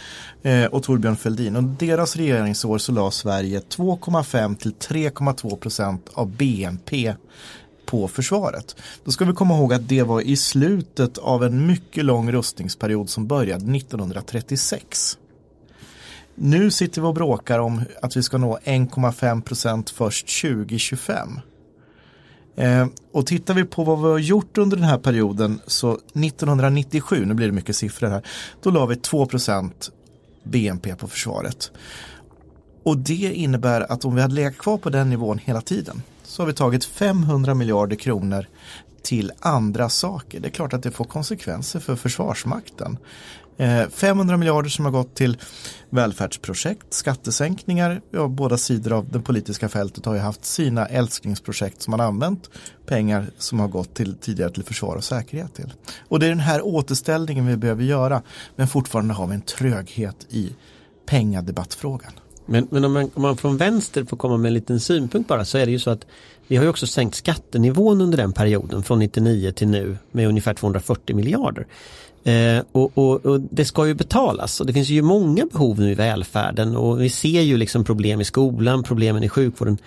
[0.42, 1.56] eh, och Torbjörn Fälldin.
[1.56, 7.14] under deras regeringsår så la Sverige 2,5 till 3,2 procent av BNP
[7.86, 8.76] på försvaret.
[9.04, 13.10] Då ska vi komma ihåg att det var i slutet av en mycket lång rustningsperiod
[13.10, 15.18] som började 1936.
[16.34, 21.40] Nu sitter vi och bråkar om att vi ska nå 1,5 procent först 2025.
[22.60, 27.24] Eh, och tittar vi på vad vi har gjort under den här perioden så 1997,
[27.26, 28.22] nu blir det mycket siffror här,
[28.62, 29.90] då la vi 2 procent
[30.42, 31.70] BNP på försvaret.
[32.82, 36.42] Och det innebär att om vi hade legat kvar på den nivån hela tiden så
[36.42, 38.46] har vi tagit 500 miljarder kronor
[39.02, 40.40] till andra saker.
[40.40, 42.98] Det är klart att det får konsekvenser för Försvarsmakten.
[43.60, 45.38] Eh, 500 miljarder som har gått till
[45.90, 48.00] välfärdsprojekt, skattesänkningar.
[48.10, 52.50] Ja, båda sidor av det politiska fältet har ju haft sina älsklingsprojekt som man använt
[52.86, 55.72] pengar som har gått till tidigare till försvar och säkerhet till.
[56.08, 58.22] Och det är den här återställningen vi behöver göra.
[58.56, 60.52] Men fortfarande har vi en tröghet i
[61.06, 62.12] pengadebattfrågan.
[62.46, 65.44] Men, men om, man, om man från vänster får komma med en liten synpunkt bara
[65.44, 66.06] så är det ju så att
[66.46, 70.54] vi har ju också sänkt skattenivån under den perioden från 99 till nu med ungefär
[70.54, 71.66] 240 miljarder.
[72.24, 75.90] Eh, och, och, och, det ska ju betalas och det finns ju många behov nu
[75.90, 79.78] i välfärden och vi ser ju liksom problem i skolan, problemen i sjukvården.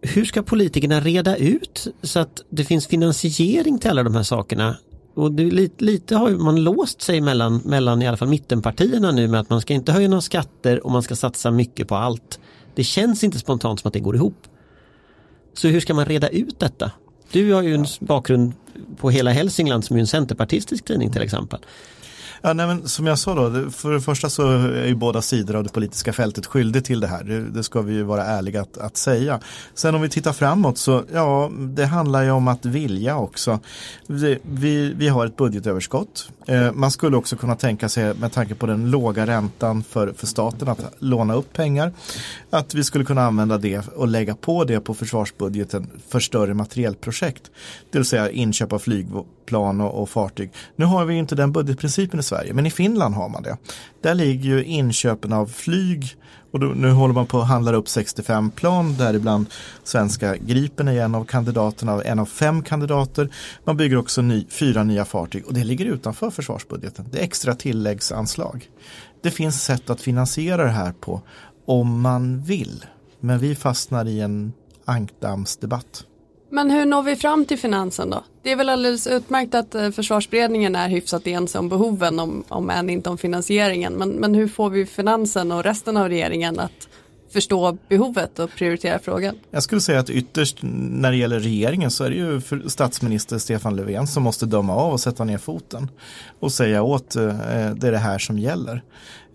[0.00, 4.76] Hur ska politikerna reda ut så att det finns finansiering till alla de här sakerna?
[5.14, 9.28] Och det, lite, lite har man låst sig mellan, mellan i alla fall mittenpartierna nu
[9.28, 12.40] med att man ska inte höja några skatter och man ska satsa mycket på allt.
[12.74, 14.46] Det känns inte spontant som att det går ihop.
[15.54, 16.90] Så hur ska man reda ut detta?
[17.32, 18.52] Du har ju en bakgrund
[18.96, 21.60] på Hela Hälsingland som är en centerpartistisk tidning till exempel.
[22.46, 25.56] Ja, nej, men som jag sa då, för det första så är ju båda sidor
[25.56, 27.24] av det politiska fältet skyldig till det här.
[27.24, 29.40] Det, det ska vi ju vara ärliga att, att, säga.
[29.74, 33.60] Sen om vi tittar framåt så, ja, det handlar ju om att vilja också.
[34.06, 36.28] Vi, vi, vi har ett budgetöverskott.
[36.46, 40.26] Eh, man skulle också kunna tänka sig, med tanke på den låga räntan för, för
[40.26, 41.92] staten, att låna upp pengar.
[42.50, 47.50] Att vi skulle kunna använda det och lägga på det på försvarsbudgeten för större materielprojekt.
[47.90, 48.78] Det vill säga inköp av
[49.46, 50.50] plan och, och fartyg.
[50.76, 53.56] Nu har vi inte den budgetprincipen i Sverige, men i Finland har man det.
[54.00, 56.16] Där ligger ju inköpen av flyg
[56.50, 59.46] och då, nu håller man på att handla upp 65 plan, däribland
[59.84, 63.30] svenska Gripen är en av kandidaterna, en av fem kandidater.
[63.64, 67.08] Man bygger också ny, fyra nya fartyg och det ligger utanför försvarsbudgeten.
[67.12, 68.70] Det är extra tilläggsanslag.
[69.22, 71.22] Det finns sätt att finansiera det här på
[71.66, 72.84] om man vill.
[73.20, 74.52] Men vi fastnar i en
[74.84, 76.04] ankdammsdebatt.
[76.50, 78.24] Men hur når vi fram till finansen då?
[78.42, 82.70] Det är väl alldeles utmärkt att eh, försvarsberedningen är hyfsat ense om behoven, om, om
[82.70, 83.92] än inte om finansieringen.
[83.92, 86.88] Men, men hur får vi finansen och resten av regeringen att
[87.32, 89.34] förstå behovet och prioritera frågan?
[89.50, 93.76] Jag skulle säga att ytterst när det gäller regeringen så är det ju statsminister Stefan
[93.76, 95.90] Löfven som måste döma av och sätta ner foten
[96.40, 97.22] och säga åt eh,
[97.74, 98.82] det är det här som gäller.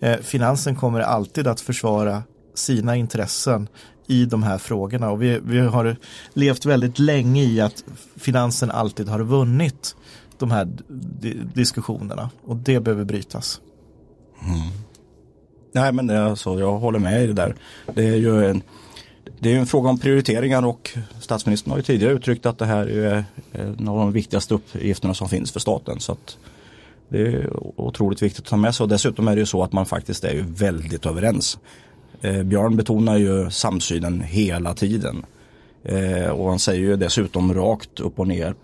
[0.01, 2.23] Eh, finansen kommer alltid att försvara
[2.55, 3.67] sina intressen
[4.07, 5.95] i de här frågorna och vi, vi har
[6.33, 7.83] levt väldigt länge i att
[8.15, 9.95] finansen alltid har vunnit
[10.37, 10.67] de här
[11.53, 13.61] diskussionerna och det behöver brytas.
[14.45, 14.59] Mm.
[15.73, 17.55] Nej men det är alltså, jag håller med i det där.
[17.93, 18.61] Det är ju en,
[19.39, 22.87] det är en fråga om prioriteringar och statsministern har ju tidigare uttryckt att det här
[22.87, 25.99] är en av de viktigaste uppgifterna som finns för staten.
[25.99, 26.37] Så att
[27.09, 27.49] det är
[27.81, 30.23] otroligt viktigt att ta med sig och dessutom är det ju så att man faktiskt
[30.23, 31.57] är ju väldigt överens.
[32.21, 35.25] Eh, Björn betonar ju samsynen hela tiden.
[35.83, 38.55] Eh, och han säger ju dessutom rakt upp och ner,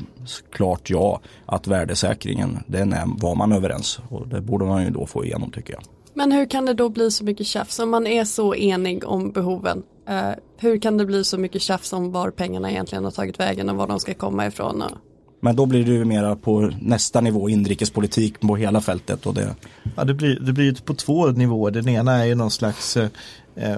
[0.52, 4.00] klart ja, att värdesäkringen, den är, var man överens.
[4.10, 5.84] Och det borde man ju då få igenom tycker jag.
[6.14, 9.32] Men hur kan det då bli så mycket tjafs om man är så enig om
[9.32, 9.84] behoven?
[10.08, 13.70] Eh, hur kan det bli så mycket tjafs om var pengarna egentligen har tagit vägen
[13.70, 14.82] och var de ska komma ifrån?
[14.82, 14.92] Och...
[15.40, 19.26] Men då blir det ju mera på nästa nivå, inrikespolitik på hela fältet.
[19.26, 19.56] Och det...
[19.96, 21.72] Ja, det blir, det blir på två nivåer.
[21.72, 23.10] Den ena är ju någon slags eh,
[23.56, 23.78] eh,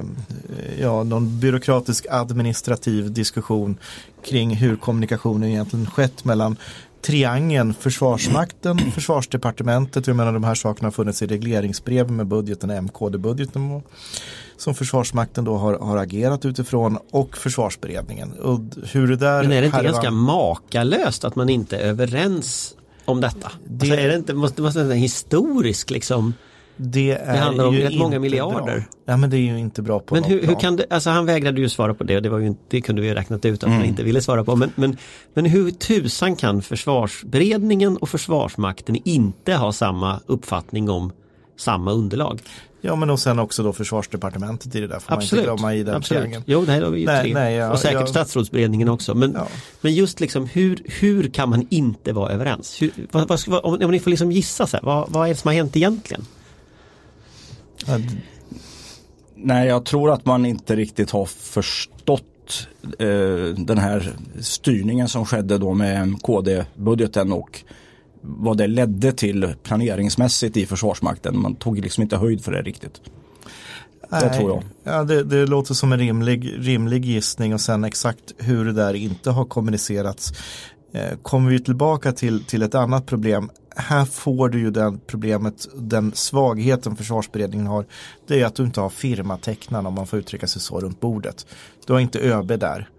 [0.80, 3.78] ja, någon byråkratisk administrativ diskussion
[4.26, 6.57] kring hur kommunikationen egentligen skett mellan
[7.01, 13.82] triangeln Försvarsmakten, Försvarsdepartementet, jag menar de här sakerna har funnits i regleringsbrev med budgeten, MKD-budgeten
[14.60, 18.32] som Försvarsmakten då har, har agerat utifrån och Försvarsberedningen.
[18.32, 18.60] Och
[18.91, 23.22] hur det där Men är det inte ganska makalöst att man inte är överens om
[23.22, 23.51] detta?
[23.68, 26.34] Det, alltså är det inte, måste, måste en historisk liksom
[26.82, 28.76] det, är det handlar om rätt många miljarder.
[28.76, 28.84] Bra.
[29.05, 31.26] Ja men det är ju inte bra på Men hur, hur, kan det, alltså han
[31.26, 33.64] vägrade ju svara på det och det, var ju, det kunde vi ju räknat ut
[33.64, 33.78] att mm.
[33.78, 34.55] han inte ville svara på.
[34.55, 34.97] Men, men,
[35.34, 41.12] men hur tusan kan försvarsberedningen och försvarsmakten inte ha samma uppfattning om
[41.57, 42.39] samma underlag?
[42.82, 45.46] Ja men och sen också då försvarsdepartementet i det där får Absolut.
[45.46, 46.40] man inte glömma identifieringen.
[46.42, 46.48] Absolut.
[46.48, 47.34] Jo, nej, då är vi ju Nej, tre.
[47.34, 48.08] nej, ja, och säkert ja.
[48.08, 49.16] statsrådsberedningen också.
[49.16, 49.48] Men, Ja.
[49.82, 52.82] men just liksom hur, hur kan man inte vara överens?
[52.82, 55.36] Hur, vad, vad, om, om ni får liksom gissa, så här, vad, vad är det
[55.36, 56.26] som har hänt egentligen?
[57.86, 58.00] Ja,
[59.36, 62.68] Nej, jag tror att man inte riktigt har förstått
[63.00, 63.08] eh,
[63.58, 67.64] den här styrningen som skedde då med KD-budgeten och
[68.22, 71.40] vad det ledde till planeringsmässigt i Försvarsmakten.
[71.40, 73.02] Man tog liksom inte höjd för det riktigt.
[74.10, 74.38] Det Nej.
[74.38, 74.64] tror jag.
[74.84, 78.94] Ja, det, det låter som en rimlig, rimlig gissning och sen exakt hur det där
[78.94, 80.34] inte har kommunicerats.
[80.94, 83.50] Eh, kommer vi tillbaka till, till ett annat problem.
[83.76, 87.86] Här får du ju den problemet, den svagheten försvarsberedningen har.
[88.28, 91.46] Det är att du inte har firmatecknarna om man får uttrycka sig så runt bordet.
[91.88, 92.90] Du har inte ÖB där.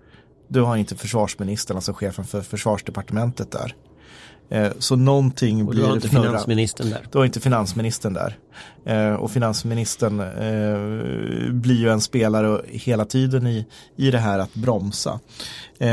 [0.49, 3.75] Du har inte försvarsministern, alltså chefen för försvarsdepartementet där.
[4.51, 6.25] Eh, så någonting Och blir har inte fnurra.
[6.25, 7.07] finansministern där.
[7.13, 8.39] Du har inte finansministern där.
[8.85, 14.55] Eh, och finansministern eh, blir ju en spelare hela tiden i, i det här att
[14.55, 15.21] bromsa.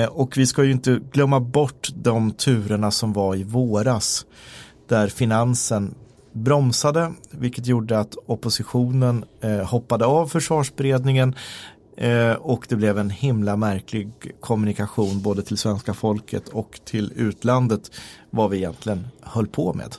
[0.09, 4.25] Och vi ska ju inte glömma bort de turerna som var i våras.
[4.87, 5.95] Där finansen
[6.37, 11.35] bromsade, vilket gjorde att oppositionen eh, hoppade av försvarsberedningen.
[11.97, 17.91] Eh, och det blev en himla märklig kommunikation både till svenska folket och till utlandet
[18.29, 19.95] vad vi egentligen höll på med.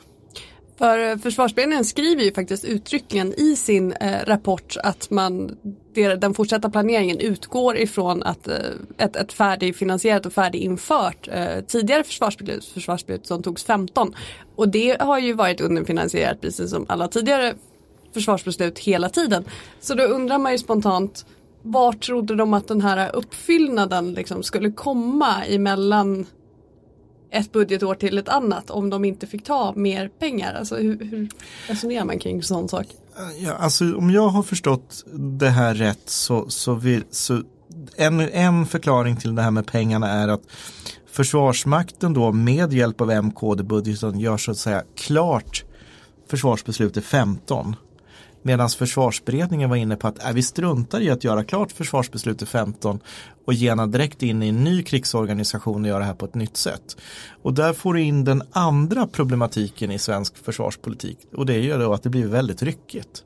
[0.78, 5.56] För eh, försvarsberedningen skriver ju faktiskt uttryckligen i sin eh, rapport att man,
[6.18, 8.56] den fortsatta planeringen utgår ifrån att eh,
[8.98, 14.14] ett, ett färdigfinansierat och färdiginfört eh, tidigare försvarsbeslut, försvarsbeslut som togs 15.
[14.56, 17.54] Och det har ju varit underfinansierat precis som alla tidigare
[18.14, 19.44] försvarsbeslut hela tiden.
[19.80, 21.26] Så då undrar man ju spontant
[21.62, 26.26] var trodde de att den här uppfyllnaden liksom skulle komma emellan
[27.30, 30.54] ett budgetår till ett annat om de inte fick ta mer pengar?
[30.54, 31.28] Alltså hur, hur
[31.66, 32.86] resonerar man kring sån sak?
[33.38, 37.42] Ja, alltså om jag har förstått det här rätt så, så, vi, så
[37.96, 40.42] en, en förklaring till det här med pengarna är att
[41.18, 45.64] Försvarsmakten då med hjälp av MKD-budgeten gör så att säga klart
[46.28, 47.76] försvarsbeslutet 15.
[48.48, 53.00] Medan försvarsberedningen var inne på att äh, vi struntar i att göra klart försvarsbeslutet 15
[53.46, 56.56] och gena direkt in i en ny krigsorganisation och göra det här på ett nytt
[56.56, 56.96] sätt.
[57.42, 61.94] Och där får du in den andra problematiken i svensk försvarspolitik och det gör då
[61.94, 63.24] att det blir väldigt ryckigt.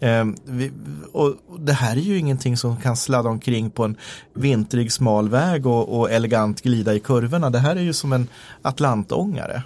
[0.00, 0.72] Eh, vi,
[1.12, 3.96] och det här är ju ingenting som kan sladda omkring på en
[4.34, 7.50] vintrig smal väg och, och elegant glida i kurvorna.
[7.50, 8.28] Det här är ju som en
[8.62, 9.62] atlantångare.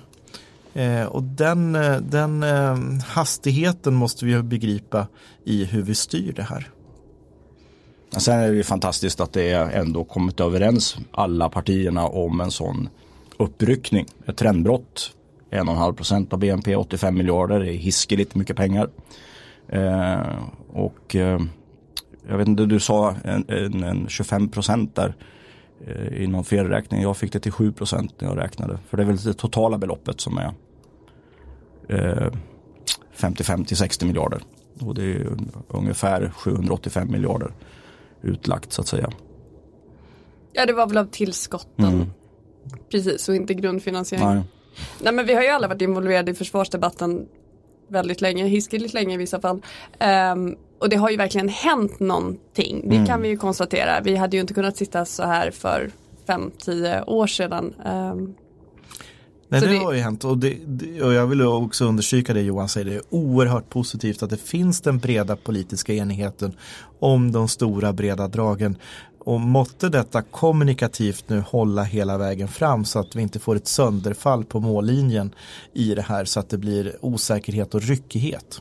[0.75, 5.07] Eh, och den, eh, den eh, hastigheten måste vi ju begripa
[5.45, 6.71] i hur vi styr det här.
[8.16, 12.89] Sen är det ju fantastiskt att det ändå kommit överens alla partierna om en sån
[13.39, 14.07] uppryckning.
[14.27, 15.12] Ett trendbrott.
[15.51, 18.91] 1,5 procent av BNP, 85 miljarder, det är hiskeligt mycket pengar.
[19.68, 20.21] Eh,
[20.68, 21.41] och eh,
[22.29, 25.14] jag vet inte, du sa en, en, en 25 procent där eh,
[26.12, 27.03] i någon felräkning.
[27.03, 28.78] Jag fick det till 7 procent när jag räknade.
[28.89, 30.53] För det är väl det totala beloppet som är
[31.89, 32.33] eh,
[33.12, 34.43] 55 till 60 miljarder.
[34.81, 35.26] Och det är
[35.68, 37.53] ungefär 785 miljarder
[38.22, 39.11] utlagt så att säga.
[40.53, 41.85] Ja det var väl av tillskotten.
[41.85, 42.07] Mm.
[42.91, 44.26] Precis och inte grundfinansiering.
[44.26, 44.43] Nej.
[45.03, 47.26] Nej men vi har ju alla varit involverade i försvarsdebatten
[47.89, 49.62] väldigt länge, hiskeligt länge i vissa fall.
[49.99, 54.01] Ehm, och det har ju verkligen hänt någonting, det kan vi ju konstatera.
[54.01, 55.91] Vi hade ju inte kunnat sitta så här för
[56.26, 57.74] 5-10 år sedan.
[57.85, 58.35] Ehm,
[59.49, 60.57] Nej, det, det- har ju hänt och, det,
[61.03, 62.85] och jag vill också understryka det Johan säger.
[62.87, 66.53] Det är oerhört positivt att det finns den breda politiska enigheten
[67.01, 68.76] om de stora breda dragen.
[69.24, 73.66] Och måtte detta kommunikativt nu hålla hela vägen fram så att vi inte får ett
[73.66, 75.35] sönderfall på mållinjen
[75.74, 78.61] i det här så att det blir osäkerhet och ryckighet.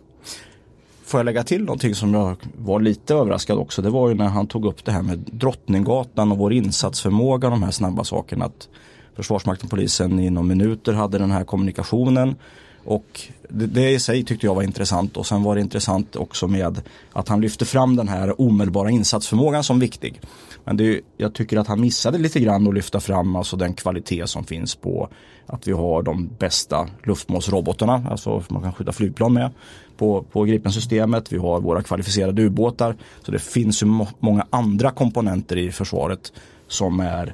[1.09, 3.81] Får jag lägga till någonting som jag var lite överraskad också.
[3.81, 7.63] Det var ju när han tog upp det här med Drottninggatan och vår insatsförmåga, de
[7.63, 8.45] här snabba sakerna.
[8.45, 8.69] Att
[9.15, 12.35] Försvarsmakten, och polisen inom minuter hade den här kommunikationen.
[12.83, 16.47] Och det, det i sig tyckte jag var intressant och sen var det intressant också
[16.47, 16.81] med
[17.13, 20.21] att han lyfte fram den här omedelbara insatsförmågan som viktig.
[20.63, 24.27] Men det, jag tycker att han missade lite grann att lyfta fram alltså den kvalitet
[24.27, 25.09] som finns på
[25.49, 29.51] att vi har de bästa luftmålsrobotarna, alltså man kan skjuta flygplan med
[29.97, 31.31] på, på Gripen-systemet.
[31.31, 32.95] Vi har våra kvalificerade ubåtar.
[33.21, 36.33] Så det finns ju må- många andra komponenter i försvaret
[36.67, 37.33] som är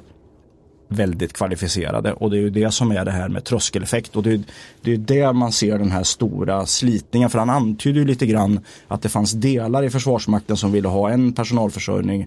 [0.88, 4.32] väldigt kvalificerade och det är ju det som är det här med tröskeleffekt och det
[4.32, 4.40] är,
[4.82, 8.60] det är där man ser den här stora slitningen för han antyder ju lite grann
[8.88, 12.26] att det fanns delar i Försvarsmakten som ville ha en personalförsörjning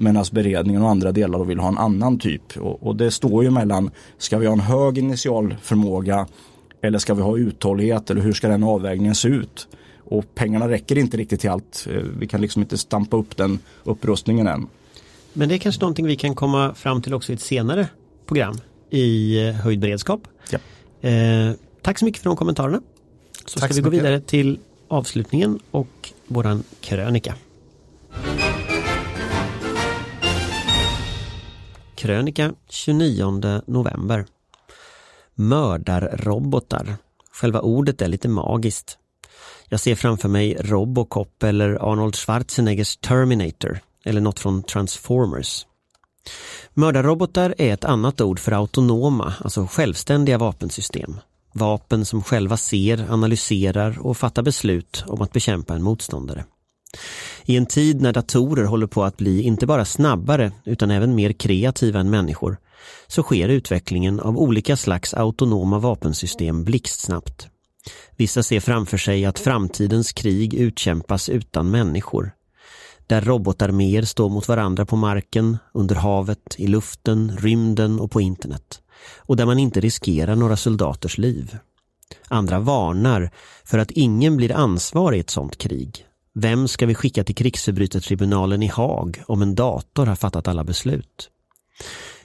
[0.00, 3.50] medan beredningen och andra delar vill ha en annan typ och, och det står ju
[3.50, 6.26] mellan ska vi ha en hög initial förmåga
[6.82, 9.68] eller ska vi ha uthållighet eller hur ska den avvägningen se ut?
[10.04, 11.86] Och pengarna räcker inte riktigt till allt.
[11.90, 14.66] Eh, vi kan liksom inte stampa upp den upprustningen än.
[15.32, 17.88] Men det är kanske någonting vi kan komma fram till också i ett senare
[18.26, 18.54] program
[18.90, 20.20] i eh, höjd beredskap.
[20.50, 20.58] Ja.
[21.08, 22.82] Eh, tack så mycket för de kommentarerna.
[23.44, 24.04] Så Tack ska vi gå mycket.
[24.04, 27.34] vidare till avslutningen och våran krönika.
[32.00, 34.24] Krönika 29 november.
[35.34, 36.96] Mördarrobotar.
[37.32, 38.98] Själva ordet är lite magiskt.
[39.68, 45.66] Jag ser framför mig Robocop eller Arnold Schwarzeneggers Terminator eller något från Transformers.
[46.74, 51.20] Mördarrobotar är ett annat ord för autonoma, alltså självständiga vapensystem.
[51.52, 56.44] Vapen som själva ser, analyserar och fattar beslut om att bekämpa en motståndare.
[57.44, 61.32] I en tid när datorer håller på att bli inte bara snabbare utan även mer
[61.32, 62.56] kreativa än människor
[63.06, 67.48] så sker utvecklingen av olika slags autonoma vapensystem blixtsnabbt.
[68.16, 72.32] Vissa ser framför sig att framtidens krig utkämpas utan människor.
[73.06, 78.80] Där robotarméer står mot varandra på marken, under havet, i luften, rymden och på internet.
[79.16, 81.58] Och där man inte riskerar några soldaters liv.
[82.28, 83.30] Andra varnar
[83.64, 86.06] för att ingen blir ansvarig i ett sådant krig.
[86.42, 91.30] Vem ska vi skicka till krigsförbrytartribunalen i Haag om en dator har fattat alla beslut?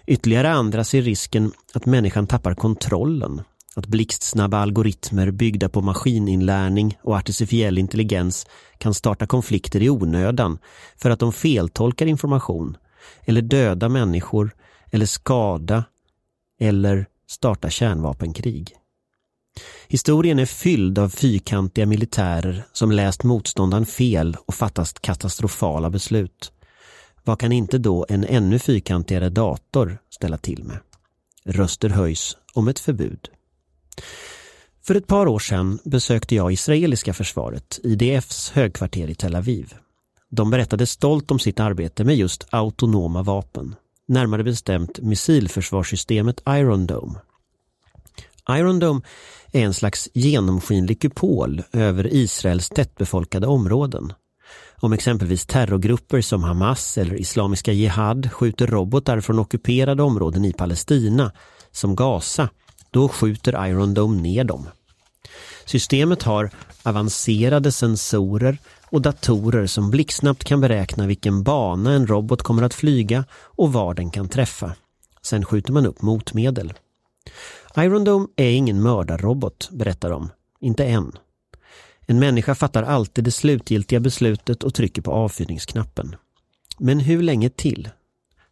[0.08, 3.42] Ytterligare andra ser risken att människan tappar kontrollen.
[3.76, 8.48] Att blixtsnabba algoritmer byggda på maskininlärning och artificiell intelligens
[8.78, 10.58] kan starta konflikter i onödan
[10.98, 12.78] för att de feltolkar information
[13.26, 14.56] eller döda människor
[14.92, 15.84] eller skada
[16.60, 18.76] eller starta kärnvapenkrig.
[19.88, 26.52] Historien är fylld av fyrkantiga militärer som läst motståndaren fel och fattat katastrofala beslut.
[27.24, 30.78] Vad kan inte då en ännu fyrkantigare dator ställa till med?
[31.46, 33.30] Röster höjs om ett förbud.
[34.84, 39.74] För ett par år sedan besökte jag israeliska försvaret, IDFs högkvarter i Tel Aviv.
[40.30, 43.76] De berättade stolt om sitt arbete med just autonoma vapen,
[44.08, 47.20] närmare bestämt missilförsvarssystemet Iron Dome.
[48.50, 49.02] Iron Dome
[49.52, 54.14] är en slags genomskinlig kupol över Israels tättbefolkade områden.
[54.80, 61.32] Om exempelvis terrorgrupper som Hamas eller Islamiska Jihad skjuter robotar från ockuperade områden i Palestina,
[61.72, 62.50] som Gaza,
[62.92, 64.70] då skjuter Iron Dome ner dem.
[65.66, 66.50] Systemet har
[66.84, 68.58] avancerade sensorer
[68.90, 73.94] och datorer som blixtsnabbt kan beräkna vilken bana en robot kommer att flyga och var
[73.94, 74.76] den kan träffa.
[75.22, 76.74] Sen skjuter man upp motmedel.
[77.78, 80.30] Iron Dome är ingen mördarrobot, berättar de.
[80.60, 81.12] Inte än.
[82.06, 86.16] En människa fattar alltid det slutgiltiga beslutet och trycker på avfyrningsknappen.
[86.78, 87.90] Men hur länge till?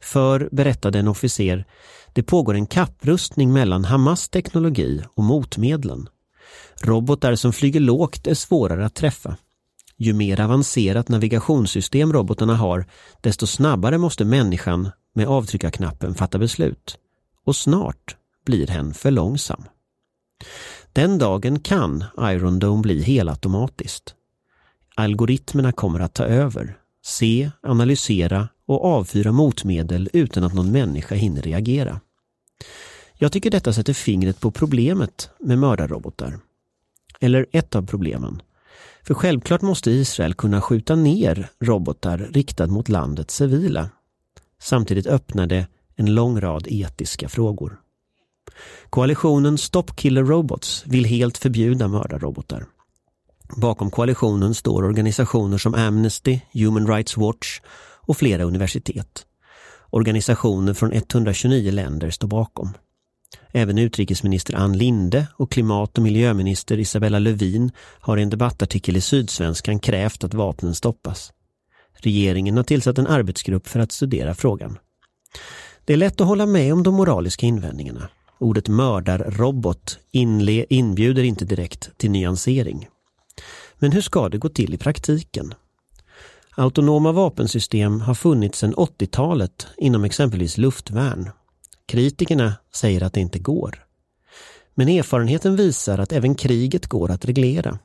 [0.01, 1.65] För, berättade en officer,
[2.13, 6.09] det pågår en kapprustning mellan Hamas teknologi och motmedlen.
[6.81, 9.37] Robotar som flyger lågt är svårare att träffa.
[9.97, 12.85] Ju mer avancerat navigationssystem robotarna har,
[13.21, 16.97] desto snabbare måste människan med avtryckarknappen fatta beslut.
[17.45, 18.15] Och snart
[18.45, 19.63] blir hen för långsam.
[20.93, 24.15] Den dagen kan Iron Dome bli helautomatiskt.
[24.95, 31.41] Algoritmerna kommer att ta över, se, analysera och avfyra motmedel utan att någon människa hinner
[31.41, 31.99] reagera.
[33.13, 36.39] Jag tycker detta sätter fingret på problemet med mördarrobotar.
[37.19, 38.41] Eller ett av problemen.
[39.03, 43.89] För självklart måste Israel kunna skjuta ner robotar riktad mot landets civila.
[44.59, 47.79] Samtidigt öppnar det en lång rad etiska frågor.
[48.89, 52.65] Koalitionen Stop Killer Robots vill helt förbjuda mördarrobotar.
[53.57, 57.59] Bakom koalitionen står organisationer som Amnesty, Human Rights Watch
[58.01, 59.25] och flera universitet.
[59.89, 62.73] Organisationer från 129 länder står bakom.
[63.51, 69.01] Även utrikesminister Ann Linde och klimat och miljöminister Isabella Lövin har i en debattartikel i
[69.01, 71.31] Sydsvenskan krävt att vapnen stoppas.
[71.93, 74.77] Regeringen har tillsatt en arbetsgrupp för att studera frågan.
[75.85, 78.09] Det är lätt att hålla med om de moraliska invändningarna.
[78.43, 82.87] Ordet mördarrobot inle, inbjuder inte direkt till nyansering.
[83.75, 85.53] Men hur ska det gå till i praktiken?
[86.55, 91.29] Autonoma vapensystem har funnits sedan 80-talet inom exempelvis luftvärn.
[91.87, 93.83] Kritikerna säger att det inte går.
[94.75, 97.79] Men erfarenheten visar att även kriget går att reglera.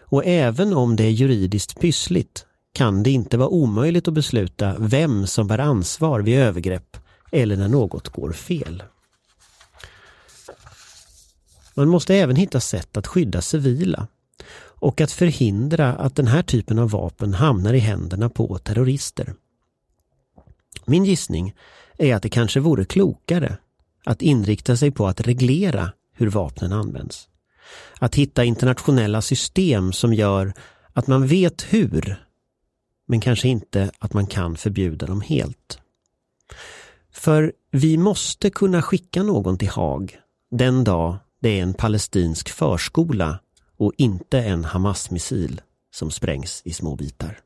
[0.00, 5.26] Och även om det är juridiskt pyssligt kan det inte vara omöjligt att besluta vem
[5.26, 6.96] som bär ansvar vid övergrepp
[7.32, 8.82] eller när något går fel.
[11.76, 14.08] Man måste även hitta sätt att skydda civila
[14.58, 19.34] och att förhindra att den här typen av vapen hamnar i händerna på terrorister.
[20.84, 21.54] Min gissning
[21.98, 23.56] är att det kanske vore klokare
[24.04, 27.28] att inrikta sig på att reglera hur vapnen används.
[27.98, 30.52] Att hitta internationella system som gör
[30.92, 32.24] Att man vet hur,
[33.06, 35.78] men kanske inte att man kan förbjuda dem helt.
[37.12, 40.18] För vi måste kunna skicka någon till Haag
[40.50, 43.38] den dag det är en palestinsk förskola
[43.78, 45.60] och inte en Hamas-missil
[45.94, 47.45] som sprängs i små bitar.